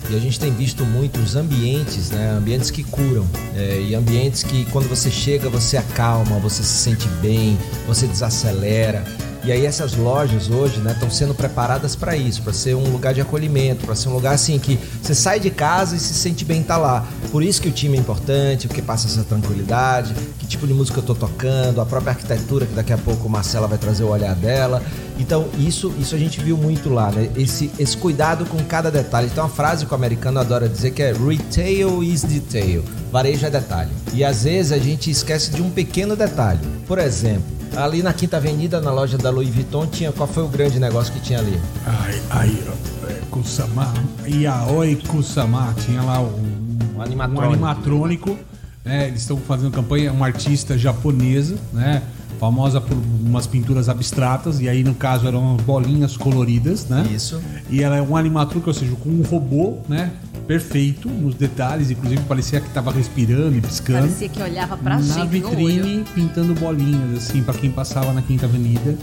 E 0.10 0.16
a 0.16 0.20
gente 0.20 0.40
tem 0.40 0.52
visto 0.52 0.84
muito 0.86 1.20
os 1.20 1.36
ambientes, 1.36 2.10
né? 2.10 2.32
Ambientes 2.32 2.70
que 2.70 2.84
curam. 2.84 3.26
é, 3.56 3.82
e 3.82 3.96
ambientes 3.96 4.44
que 4.44 4.66
quando 4.72 4.88
você 4.90 5.10
chega, 5.10 5.50
você 5.50 5.78
acalma, 5.78 6.38
você 6.40 6.62
se 6.62 6.84
sente 6.84 7.08
bem, 7.22 7.58
você 7.88 8.06
desacelera. 8.06 9.04
E 9.44 9.52
aí 9.52 9.66
essas 9.66 9.96
lojas 9.96 10.50
hoje 10.50 10.80
né, 10.80 10.92
estão 10.92 11.10
sendo 11.10 11.34
preparadas 11.34 11.96
para 11.96 12.16
isso, 12.16 12.42
para 12.42 12.52
ser 12.52 12.76
um 12.76 12.92
lugar 12.92 13.14
de 13.14 13.22
acolhimento, 13.22 13.86
para 13.86 13.96
ser 13.96 14.10
um 14.10 14.14
lugar 14.14 14.34
assim 14.34 14.60
que 14.60 14.78
você 15.02 15.16
sai 15.16 15.40
de 15.40 15.50
casa 15.50 15.96
e 15.96 16.00
se 16.00 16.14
sente 16.14 16.44
bem 16.44 16.62
estar 16.62 16.78
lá. 16.78 17.08
Por 17.32 17.42
isso 17.42 17.62
que 17.62 17.70
o 17.70 17.72
time 17.72 17.98
é 17.98 18.00
importante, 18.00 18.68
porque 18.68 18.82
passa 18.82 19.08
essa 19.08 19.24
tranquilidade, 19.24 20.14
que 20.38 20.46
tipo 20.46 20.68
de 20.68 20.74
música 20.74 21.00
eu 21.00 21.04
tô 21.04 21.16
tocando, 21.16 21.80
a 21.80 21.86
própria 21.86 22.12
arquitetura, 22.12 22.66
que 22.66 22.74
daqui 22.74 22.92
a 22.92 22.98
pouco 22.98 23.30
Marcela 23.30 23.68
vai 23.68 23.78
trazer 23.78 24.04
o 24.04 24.10
olhar 24.10 24.36
dela. 24.36 24.84
Então 25.18 25.48
isso, 25.58 25.94
isso 26.00 26.16
a 26.16 26.18
gente 26.18 26.42
viu 26.42 26.58
muito 26.58 26.90
lá, 26.90 27.10
né? 27.12 27.30
Esse, 27.36 27.72
esse 27.80 27.96
cuidado 27.96 28.46
com 28.46 28.58
cada 28.66 28.92
detalhe. 28.92 29.30
Tem 29.30 29.42
uma 29.42 29.50
frase 29.50 29.86
que 29.86 29.92
o 29.92 29.96
americano 29.96 30.40
adora 30.40 30.68
dizer 30.68 30.92
que 30.92 31.02
é 31.02 31.14
retail 31.14 32.04
is 32.04 32.24
detail. 32.24 32.84
Varejo 33.12 33.46
é 33.46 33.50
detalhe. 33.50 33.92
E 34.14 34.24
às 34.24 34.44
vezes 34.44 34.72
a 34.72 34.78
gente 34.78 35.10
esquece 35.10 35.52
de 35.52 35.62
um 35.62 35.70
pequeno 35.70 36.16
detalhe. 36.16 36.60
Por 36.88 37.00
exemplo, 37.00 37.59
ali 37.76 38.02
na 38.04 38.14
Quinta 38.14 38.38
Avenida, 38.38 38.80
na 38.82 38.92
loja 38.92 39.18
da 39.18 39.30
Louis 39.30 39.50
Vuitton, 39.50 39.86
tinha 39.88 40.12
qual 40.12 40.28
foi 40.28 40.44
o 40.44 40.48
grande 40.48 40.80
negócio 40.80 41.14
que 41.14 41.20
tinha 41.20 41.40
ali? 41.40 41.60
Ai, 41.86 42.22
ai, 42.30 42.64
é, 43.08 43.14
Kusama. 43.30 43.94
Yaoi 44.28 44.96
Kusama. 45.08 45.74
Tinha 45.86 46.02
lá 46.02 46.20
um, 46.22 46.78
Um 46.96 47.02
animatrônico. 47.02 47.42
um 47.48 47.54
animatrônico. 47.54 48.38
né? 48.84 49.08
Eles 49.08 49.22
estão 49.22 49.38
fazendo 49.38 49.72
campanha, 49.72 50.12
uma 50.12 50.26
artista 50.26 50.78
japonesa, 50.78 51.56
né? 51.74 52.02
Famosa 52.40 52.80
por 52.80 52.96
umas 52.96 53.46
pinturas 53.46 53.90
abstratas, 53.90 54.62
e 54.62 54.70
aí 54.70 54.84
no 54.84 54.96
caso 54.96 55.28
eram 55.28 55.58
bolinhas 55.58 56.16
coloridas, 56.16 56.86
né? 56.86 57.06
Isso. 57.14 57.42
E 57.70 57.84
ela 57.84 57.98
é 57.98 58.02
um 58.02 58.16
animatrônico, 58.16 58.70
ou 58.70 58.74
seja, 58.74 58.96
com 58.96 59.10
um 59.10 59.22
robô, 59.24 59.80
né? 59.90 60.12
Perfeito 60.48 61.10
nos 61.10 61.36
detalhes, 61.36 61.92
inclusive 61.92 62.24
parecia 62.24 62.60
que 62.60 62.70
tava 62.70 62.92
respirando 62.92 63.56
e 63.58 63.62
piscando. 63.62 64.00
Parecia 64.00 64.30
que 64.30 64.42
olhava 64.42 64.78
pra 64.78 64.98
na 64.98 65.02
gente 65.02 65.40
no 65.40 65.50
olho. 65.50 65.58
vitrine 65.58 66.06
pintando 66.16 66.56
bolinhas 66.56 67.18
assim 67.18 67.44
para 67.44 67.54
quem 67.54 67.70
passava 67.70 68.14
na 68.14 68.22
Quinta 68.22 68.46
Avenida 68.46 68.98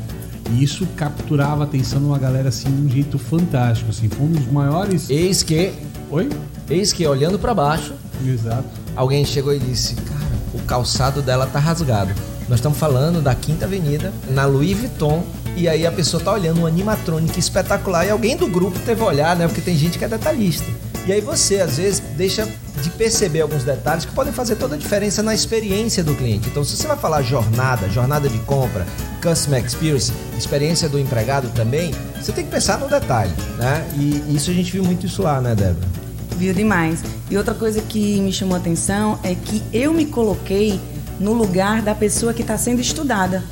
e 0.51 0.65
isso 0.65 0.87
capturava 0.97 1.63
a 1.63 1.67
atenção 1.67 2.01
de 2.01 2.07
uma 2.07 2.19
galera 2.19 2.49
assim 2.49 2.69
de 2.69 2.83
um 2.83 2.89
jeito 2.89 3.17
fantástico 3.17 3.91
assim 3.91 4.09
foi 4.09 4.27
um 4.27 4.33
dos 4.33 4.51
maiores 4.51 5.09
Eis 5.09 5.45
que, 5.45 5.73
oi 6.11 6.29
eis 6.69 6.93
que 6.93 7.07
olhando 7.07 7.39
para 7.39 7.55
baixo, 7.55 7.95
exato 8.27 8.87
alguém 8.97 9.25
chegou 9.25 9.55
e 9.55 9.59
disse: 9.59 9.95
Cara, 9.95 10.27
o 10.55 10.59
calçado 10.63 11.21
dela 11.21 11.47
tá 11.47 11.59
rasgado. 11.59 12.13
Nós 12.49 12.59
estamos 12.59 12.79
falando 12.79 13.21
da 13.21 13.35
Quinta 13.35 13.65
Avenida, 13.65 14.13
na 14.31 14.47
Louis 14.47 14.77
Vuitton. 14.77 15.25
E 15.57 15.69
aí 15.69 15.87
a 15.87 15.91
pessoa 15.91 16.23
tá 16.23 16.33
olhando 16.33 16.61
um 16.61 16.67
animatrônico 16.67 17.39
espetacular 17.39 18.07
e 18.07 18.11
alguém 18.11 18.37
do 18.37 18.47
grupo 18.47 18.79
teve 18.81 19.03
a 19.03 19.05
olhar, 19.05 19.37
né? 19.37 19.47
Porque 19.47 19.61
tem 19.61 19.77
gente 19.77 19.99
que 19.99 20.05
é 20.05 20.09
detalhista. 20.09 20.67
E 21.07 21.13
aí 21.13 21.21
você, 21.21 21.61
às 21.61 21.79
vezes, 21.79 22.01
deixa 22.17 22.47
de 22.83 22.91
perceber 22.91 23.41
alguns 23.41 23.65
detalhes 23.65 24.05
que 24.05 24.13
podem 24.13 24.33
fazer 24.33 24.57
toda 24.57 24.75
a 24.75 24.79
diferença 24.79 25.23
na 25.23 25.35
experiência 25.35 26.05
do 26.05 26.15
cliente. 26.15 26.49
Então, 26.49 26.63
se 26.63 26.77
você 26.77 26.87
vai 26.87 26.97
falar 26.97 27.23
jornada, 27.23 27.89
jornada 27.89 28.29
de 28.29 28.39
compra, 28.41 28.87
customer 29.23 29.65
experience, 29.65 30.13
experiência 30.37 30.89
do 30.89 30.99
empregado 30.99 31.49
também, 31.55 31.95
você 32.21 32.33
tem 32.33 32.45
que 32.45 32.51
pensar 32.51 32.79
no 32.79 32.89
detalhe, 32.89 33.33
né? 33.57 33.89
E 33.97 34.35
isso 34.35 34.51
a 34.51 34.55
gente 34.55 34.71
viu 34.71 34.85
muito 34.85 35.07
isso 35.07 35.23
lá, 35.23 35.41
né, 35.41 35.55
Débora? 35.55 35.89
Viu 36.37 36.53
demais. 36.53 37.03
E 37.31 37.37
outra 37.39 37.55
coisa 37.55 37.81
que 37.81 38.21
me 38.21 38.33
chamou 38.33 38.57
a 38.57 38.59
atenção 38.59 39.19
é 39.23 39.35
que 39.35 39.63
eu 39.73 39.93
me 39.93 40.05
coloquei 40.07 40.79
no 41.19 41.33
lugar 41.33 41.83
da 41.83 41.95
pessoa 41.95 42.33
que 42.33 42.43
está 42.43 42.57
sendo 42.59 42.81
estudada. 42.81 43.43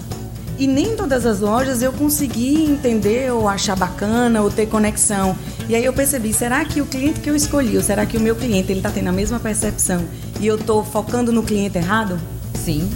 E 0.58 0.66
nem 0.66 0.94
todas 0.94 1.26
as 1.26 1.40
lojas 1.40 1.82
eu 1.82 1.92
consegui 1.92 2.64
entender 2.64 3.32
ou 3.32 3.48
achar 3.48 3.76
bacana 3.76 4.40
ou 4.40 4.50
ter 4.50 4.66
conexão. 4.66 5.36
E 5.68 5.74
aí 5.74 5.84
eu 5.84 5.92
percebi, 5.92 6.32
será 6.32 6.64
que 6.64 6.80
o 6.80 6.86
cliente 6.86 7.20
que 7.20 7.28
eu 7.28 7.34
escolhi, 7.34 7.76
ou 7.76 7.82
será 7.82 8.06
que 8.06 8.16
o 8.16 8.20
meu 8.20 8.36
cliente 8.36 8.70
ele 8.70 8.78
está 8.78 8.90
tendo 8.90 9.08
a 9.08 9.12
mesma 9.12 9.40
percepção 9.40 10.04
e 10.38 10.46
eu 10.46 10.56
estou 10.56 10.84
focando 10.84 11.32
no 11.32 11.42
cliente 11.42 11.78
errado? 11.78 12.20
Sim. 12.64 12.88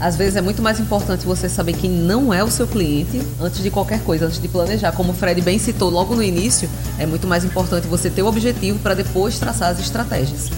Às 0.00 0.16
vezes 0.16 0.36
é 0.36 0.40
muito 0.40 0.62
mais 0.62 0.80
importante 0.80 1.26
você 1.26 1.46
saber 1.46 1.74
quem 1.74 1.90
não 1.90 2.32
é 2.32 2.42
o 2.42 2.50
seu 2.50 2.66
cliente 2.66 3.20
antes 3.38 3.62
de 3.62 3.70
qualquer 3.70 4.00
coisa, 4.00 4.24
antes 4.24 4.40
de 4.40 4.48
planejar. 4.48 4.92
Como 4.92 5.12
o 5.12 5.14
Fred 5.14 5.42
bem 5.42 5.58
citou 5.58 5.90
logo 5.90 6.14
no 6.14 6.22
início, 6.22 6.70
é 6.98 7.04
muito 7.04 7.26
mais 7.26 7.44
importante 7.44 7.86
você 7.86 8.08
ter 8.08 8.22
o 8.22 8.26
objetivo 8.26 8.78
para 8.78 8.94
depois 8.94 9.38
traçar 9.38 9.70
as 9.70 9.78
estratégias. 9.78 10.48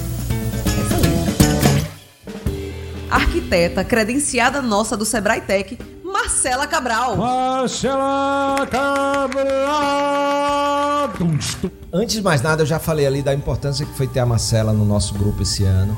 Arquiteta 3.13 3.85
credenciada 3.85 4.63
nossa 4.63 4.97
do 4.97 5.05
Sebrae 5.05 5.43
Tech, 5.43 5.79
Marcela 6.03 6.67
Cabral. 6.67 7.15
Marcela 7.15 8.67
Cabral. 8.71 9.43
Antes 11.93 12.15
de 12.15 12.23
mais 12.23 12.41
nada, 12.41 12.63
eu 12.63 12.67
já 12.67 12.79
falei 12.79 13.07
ali 13.07 13.21
da 13.21 13.35
importância 13.35 13.85
que 13.85 13.95
foi 13.95 14.07
ter 14.07 14.21
a 14.21 14.25
Marcela 14.25 14.73
no 14.73 14.87
nosso 14.87 15.13
grupo 15.13 15.43
esse 15.43 15.63
ano, 15.63 15.95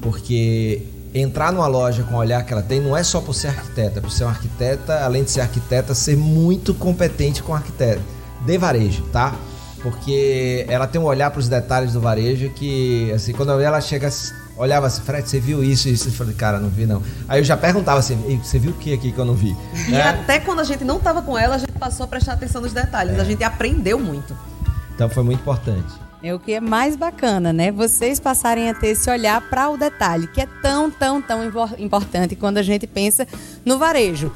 porque 0.00 0.86
entrar 1.14 1.52
numa 1.52 1.66
loja 1.66 2.02
com 2.02 2.14
o 2.14 2.18
olhar 2.18 2.42
que 2.46 2.54
ela 2.54 2.62
tem 2.62 2.80
não 2.80 2.96
é 2.96 3.02
só 3.02 3.20
por 3.20 3.34
ser 3.34 3.48
arquiteta, 3.48 3.98
é 3.98 4.00
por 4.00 4.10
ser 4.10 4.24
uma 4.24 4.30
arquiteta, 4.30 5.04
além 5.04 5.22
de 5.22 5.32
ser 5.32 5.42
arquiteta, 5.42 5.94
ser 5.94 6.16
muito 6.16 6.72
competente 6.72 7.42
com 7.42 7.54
arquiteta 7.54 8.00
de 8.40 8.56
varejo, 8.56 9.02
tá? 9.12 9.34
Porque 9.82 10.64
ela 10.66 10.86
tem 10.86 10.98
um 10.98 11.04
olhar 11.04 11.30
para 11.30 11.40
os 11.40 11.48
detalhes 11.48 11.92
do 11.92 12.00
varejo 12.00 12.48
que, 12.54 13.12
assim, 13.12 13.34
quando 13.34 13.60
ela 13.60 13.82
chega, 13.82 14.08
olhava 14.56 14.86
assim, 14.86 15.02
Fred, 15.02 15.28
você 15.28 15.40
viu 15.40 15.62
isso 15.62 15.88
e 15.88 15.92
isso? 15.92 16.08
Eu 16.08 16.12
falei, 16.12 16.34
cara, 16.34 16.58
não 16.58 16.68
vi 16.68 16.86
não. 16.86 17.02
Aí 17.28 17.40
eu 17.40 17.44
já 17.44 17.56
perguntava 17.56 17.98
assim, 17.98 18.16
você 18.42 18.58
viu 18.58 18.72
o 18.72 18.74
que 18.74 18.92
aqui 18.92 19.12
que 19.12 19.18
eu 19.18 19.24
não 19.24 19.34
vi? 19.34 19.56
E 19.88 19.94
é? 19.94 20.02
até 20.02 20.38
quando 20.40 20.60
a 20.60 20.64
gente 20.64 20.84
não 20.84 20.98
estava 20.98 21.22
com 21.22 21.36
ela, 21.36 21.56
a 21.56 21.58
gente 21.58 21.72
passou 21.72 22.04
a 22.04 22.06
prestar 22.06 22.34
atenção 22.34 22.60
nos 22.60 22.72
detalhes, 22.72 23.16
é. 23.18 23.20
a 23.20 23.24
gente 23.24 23.42
aprendeu 23.42 23.98
muito. 23.98 24.36
Então 24.94 25.08
foi 25.08 25.22
muito 25.22 25.40
importante. 25.40 25.92
É 26.22 26.32
o 26.32 26.38
que 26.38 26.54
é 26.54 26.60
mais 26.60 26.96
bacana, 26.96 27.52
né? 27.52 27.70
Vocês 27.70 28.18
passarem 28.18 28.70
a 28.70 28.74
ter 28.74 28.88
esse 28.88 29.10
olhar 29.10 29.42
para 29.42 29.68
o 29.68 29.76
detalhe, 29.76 30.26
que 30.26 30.40
é 30.40 30.48
tão, 30.62 30.90
tão, 30.90 31.20
tão 31.20 31.42
importante 31.76 32.34
quando 32.34 32.56
a 32.56 32.62
gente 32.62 32.86
pensa 32.86 33.28
no 33.62 33.76
varejo. 33.76 34.32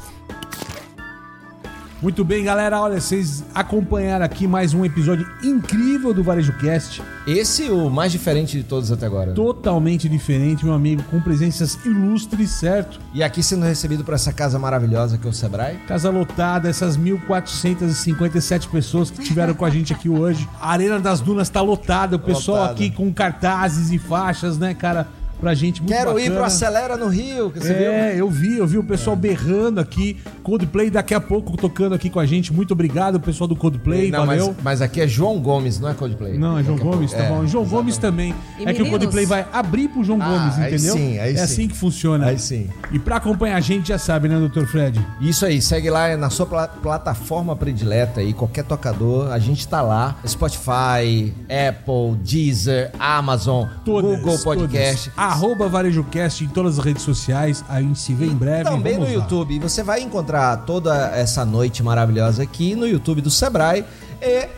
Muito 2.01 2.25
bem, 2.25 2.45
galera. 2.45 2.81
Olha, 2.81 3.01
vocês 3.01 3.43
acompanharam 3.53 4.25
aqui 4.25 4.47
mais 4.47 4.73
um 4.73 4.85
episódio 4.85 5.29
incrível 5.43 6.15
do 6.15 6.23
Varejo 6.23 6.53
Cast. 6.53 7.03
Esse 7.27 7.69
o 7.71 7.91
mais 7.91 8.13
diferente 8.13 8.57
de 8.57 8.63
todos 8.63 8.93
até 8.93 9.05
agora. 9.05 9.31
Né? 9.31 9.35
Totalmente 9.35 10.09
diferente, 10.09 10.65
meu 10.65 10.75
amigo, 10.75 11.03
com 11.11 11.21
presenças 11.21 11.77
ilustres, 11.85 12.51
certo? 12.51 13.01
E 13.13 13.21
aqui 13.21 13.43
sendo 13.43 13.65
recebido 13.65 14.05
por 14.05 14.15
essa 14.15 14.33
casa 14.33 14.61
maravilhosa 14.61 15.19
que 15.19 15.27
é 15.27 15.31
o 15.31 15.33
Sebrae. 15.33 15.77
Casa 15.89 16.09
lotada, 16.09 16.69
essas 16.69 16.97
1.457 16.97 18.69
pessoas 18.69 19.11
que 19.11 19.25
tiveram 19.25 19.53
com 19.53 19.65
a 19.65 19.71
gente 19.71 19.93
aqui 19.93 20.09
hoje. 20.09 20.49
A 20.61 20.71
Arena 20.71 21.01
das 21.01 21.21
Dunas 21.21 21.49
tá 21.49 21.61
lotada, 21.61 22.15
o 22.15 22.21
pessoal 22.21 22.59
lotada. 22.59 22.75
aqui 22.75 22.91
com 22.93 23.13
cartazes 23.13 23.91
e 23.91 23.99
faixas, 23.99 24.57
né, 24.57 24.73
cara? 24.73 25.09
Pra 25.41 25.55
gente 25.55 25.81
muito 25.81 25.93
Quero 25.93 26.13
bacana. 26.13 26.27
ir 26.27 26.31
pro 26.31 26.45
Acelera 26.45 26.97
no 26.97 27.09
Rio, 27.09 27.51
que 27.51 27.61
você 27.61 27.73
é, 27.73 28.13
viu? 28.13 28.19
eu 28.19 28.31
vi, 28.31 28.59
eu 28.59 28.67
vi 28.67 28.79
o 28.79 28.85
pessoal 28.85 29.17
é. 29.17 29.19
berrando 29.19 29.81
aqui. 29.81 30.17
Coldplay 30.43 30.91
daqui 30.91 31.15
a 31.15 31.21
pouco 31.21 31.57
tocando 31.57 31.95
aqui 31.95 32.11
com 32.11 32.19
a 32.19 32.27
gente. 32.27 32.53
Muito 32.53 32.73
obrigado, 32.73 33.21
pessoal 33.21 33.47
do 33.47 33.57
Coldplay, 33.57 34.11
não, 34.11 34.27
valeu. 34.27 34.47
Mas, 34.49 34.65
mas, 34.65 34.83
aqui 34.83 35.01
é 35.01 35.07
João 35.07 35.39
Gomes, 35.41 35.79
não 35.79 35.89
é 35.89 35.95
Coldplay. 35.95 36.39
Não, 36.39 36.59
é 36.59 36.65
João 36.65 36.79
Gomes, 36.79 37.13
tá 37.13 37.25
é, 37.25 37.29
bom. 37.29 37.47
João 37.47 37.65
Gomes 37.65 37.99
também. 37.99 38.35
E 38.59 38.63
é 38.63 38.67
meninos? 38.67 38.77
que 38.77 38.83
o 38.83 38.99
Coldplay 38.99 39.27
vai 39.27 39.47
abrir 39.53 39.89
pro 39.89 40.03
João 40.03 40.21
ah, 40.21 40.29
Gomes, 40.29 40.59
entendeu? 40.59 40.95
Aí 40.95 41.01
sim, 41.01 41.19
aí 41.19 41.33
é 41.33 41.37
sim. 41.37 41.43
assim 41.43 41.69
que 41.69 41.77
funciona. 41.77 42.27
Aí 42.27 42.39
sim. 42.39 42.69
E 42.91 42.99
pra 42.99 43.17
acompanhar 43.17 43.57
a 43.57 43.61
gente, 43.61 43.89
já 43.89 43.99
sabe, 43.99 44.29
né, 44.29 44.39
doutor 44.39 44.67
Fred? 44.67 45.05
Isso 45.21 45.45
aí, 45.45 45.61
segue 45.61 45.91
lá 45.91 46.17
na 46.17 46.31
sua 46.31 46.47
pl 46.47 46.69
plataforma 46.83 47.55
predileta 47.57 48.21
aí, 48.21 48.33
qualquer 48.33 48.65
tocador, 48.65 49.31
a 49.33 49.39
gente 49.39 49.67
tá 49.67 49.83
lá. 49.83 50.17
Spotify, 50.27 51.33
Apple, 51.69 52.17
Deezer, 52.23 52.91
Amazon, 52.99 53.67
todas, 53.85 54.19
Google 54.19 54.39
Podcast. 54.39 55.11
Todas. 55.11 55.28
Arroba 55.29 55.69
VarejoCast 55.69 56.45
em 56.45 56.49
todas 56.49 56.79
as 56.79 56.85
redes 56.85 57.03
sociais. 57.03 57.63
A 57.69 57.83
gente 57.83 57.99
se 57.99 58.15
vê 58.15 58.25
em 58.27 58.35
breve. 58.35 58.65
Também 58.65 58.95
Vamos 58.95 59.11
no 59.11 59.15
lá. 59.17 59.23
YouTube. 59.23 59.59
Você 59.59 59.83
vai 59.83 60.01
encontrar 60.01 60.57
toda 60.59 61.11
essa 61.15 61.45
noite 61.45 61.83
maravilhosa 61.83 62.43
aqui 62.43 62.75
no 62.75 62.87
YouTube 62.87 63.21
do 63.21 63.31
Sebrae 63.31 63.85
e 64.23 64.49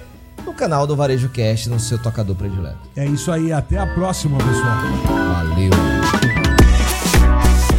no 0.45 0.55
canal 0.55 0.87
do 0.87 0.95
Varejo 0.95 1.29
Cast, 1.29 1.69
no 1.69 1.81
seu 1.81 1.99
tocador 1.99 2.37
predileto. 2.37 2.79
É 2.97 3.05
isso 3.05 3.33
aí. 3.33 3.53
Até 3.53 3.79
a 3.79 3.87
próxima, 3.87 4.39
pessoal. 4.39 4.77
Valeu. 5.35 5.71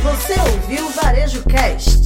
Você 0.04 0.34
ouviu 0.51 0.88
o 0.88 0.91
Varejo 0.91 1.43
Cast? 1.43 2.00